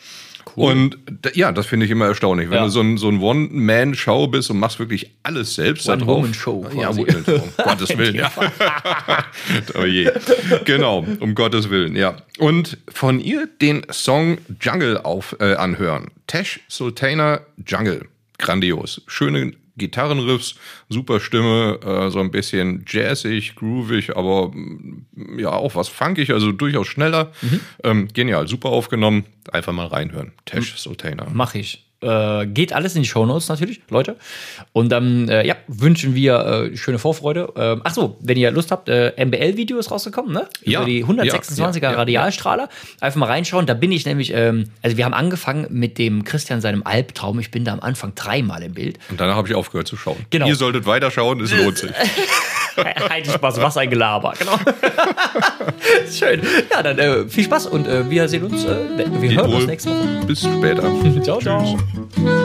Und 0.56 0.98
d- 1.08 1.32
ja, 1.34 1.52
das 1.52 1.66
finde 1.66 1.86
ich 1.86 1.92
immer 1.92 2.08
erstaunlich. 2.08 2.50
Wenn 2.50 2.58
Ja. 2.58 2.64
du 2.66 2.70
so 2.70 2.82
ein, 2.82 2.98
so 2.98 3.08
ein 3.10 3.20
One-Man-Show 3.22 4.28
bist 4.28 4.50
und 4.52 4.60
machst 4.60 4.80
wirklich 4.80 5.12
alles 5.24 5.56
selbst 5.56 5.88
da 5.88 5.96
drauf. 5.96 6.18
One-Woman-Show 6.18 6.66
Ja, 6.76 6.88
quasi. 6.88 7.02
One-Man-Show, 7.02 7.32
um 7.36 7.52
Gottes 7.64 7.98
Willen, 7.98 8.16
ja. 8.16 8.32
oh 9.80 9.86
je. 9.86 10.10
Genau, 10.66 11.06
um 11.20 11.36
Gottes 11.36 11.70
Willen, 11.70 11.96
ja. 11.96 12.18
Und 12.40 12.78
von 12.94 13.20
ihr 13.20 13.48
den 13.62 13.84
Song 13.92 14.38
Jungle 14.60 14.98
auf, 14.98 15.36
äh, 15.40 15.54
anhören. 15.56 16.08
Tesh 16.28 16.60
Sultana 16.68 17.42
Jungle. 17.66 18.06
Grandios. 18.38 19.02
Schöne 19.08 19.54
Gitarrenriffs, 19.78 20.56
super 20.90 21.20
Stimme, 21.20 21.80
äh, 21.84 22.10
so 22.10 22.20
ein 22.20 22.32
bisschen 22.32 22.84
jazzig, 22.88 23.56
groovig, 23.56 24.16
aber 24.16 24.50
mm, 24.50 25.40
ja, 25.40 25.52
auch 25.52 25.76
was 25.76 25.88
funkig, 25.88 26.32
also 26.32 26.52
durchaus 26.52 26.88
schneller. 26.88 27.32
Ähm, 27.84 28.08
genial, 28.14 28.48
super 28.48 28.70
aufgenommen. 28.70 29.26
Einfach 29.52 29.74
mal 29.74 29.88
reinhören. 29.88 30.34
Tesh 30.46 30.76
Sultana. 30.78 31.28
Mach 31.34 31.56
ich. 31.56 31.91
Äh, 32.02 32.48
geht 32.48 32.74
alles 32.74 32.96
in 32.96 33.04
die 33.04 33.08
Shownotes 33.08 33.48
natürlich, 33.48 33.82
Leute. 33.90 34.16
Und 34.74 34.90
dann 34.90 35.30
äh, 35.30 35.46
ja, 35.46 35.56
wünschen 35.68 36.16
wir 36.16 36.72
äh, 36.72 36.78
schöne 36.78 36.98
Vorfreude. 36.98 37.54
Ähm, 37.56 37.82
ach 37.84 37.94
so, 37.94 38.18
wenn 38.22 38.38
ihr 38.38 38.50
Lust 38.50 38.72
habt, 38.72 38.90
äh, 38.90 39.14
MBL-Video 39.24 39.78
ist 39.78 39.92
rausgekommen, 39.92 40.34
ne? 40.34 40.48
Ja. 40.64 40.80
Über 40.80 40.90
die 40.90 41.06
126er 41.06 41.60
Ja, 41.60 41.72
ja, 41.72 41.92
ja, 41.92 41.98
Radialstrahler. 41.98 42.70
Einfach 43.02 43.20
mal 43.20 43.28
reinschauen. 43.28 43.68
Da 43.68 43.76
bin 43.76 43.92
ich 43.92 44.06
nämlich, 44.06 44.34
ähm, 44.34 44.70
also 44.82 44.98
wir 44.98 45.06
haben 45.06 45.14
angefangen 45.14 45.68
mit 45.70 46.00
dem 46.00 46.24
Christian 46.24 46.60
seinem 46.60 46.82
Albtraum. 46.84 47.40
Ich 47.40 47.52
bin 47.52 47.66
da 47.66 47.74
am 47.74 47.82
Anfang 47.82 48.16
dreimal 48.16 48.64
im 48.64 48.74
Bild. 48.74 48.98
Und 49.10 49.22
danach 49.22 49.36
habe 49.36 49.48
ich 49.48 49.54
aufgehört 49.54 49.88
zu 49.88 49.96
schauen. 49.96 50.18
Genau. 50.32 50.48
Ihr 50.48 50.56
solltet 50.56 50.88
weiterschauen, 50.88 51.40
es 51.42 51.56
lohnt 51.56 51.78
sich. 51.78 51.92
Heidi 53.10 53.30
Spaß, 53.30 53.62
was 53.62 53.78
ein 53.78 53.90
Gelaber. 53.90 54.34
Genau. 54.38 54.54
Schön. 56.12 56.42
Ja, 56.72 56.84
dann 56.84 56.98
äh, 56.98 57.28
viel 57.28 57.44
Spaß 57.44 57.68
und 57.68 57.88
äh, 57.88 58.10
wir 58.10 58.28
sehen 58.28 58.44
uns, 58.44 58.66
äh, 58.66 58.78
wir 58.98 59.32
hören 59.32 59.46
uns 59.54 59.62
Wohl. 59.62 59.66
nächste 59.66 59.90
Woche. 59.90 60.26
Bis 60.28 60.42
später. 60.42 60.84
Ciao, 61.24 61.40
ciao. 61.40 61.78
Tschüss. 62.16 62.41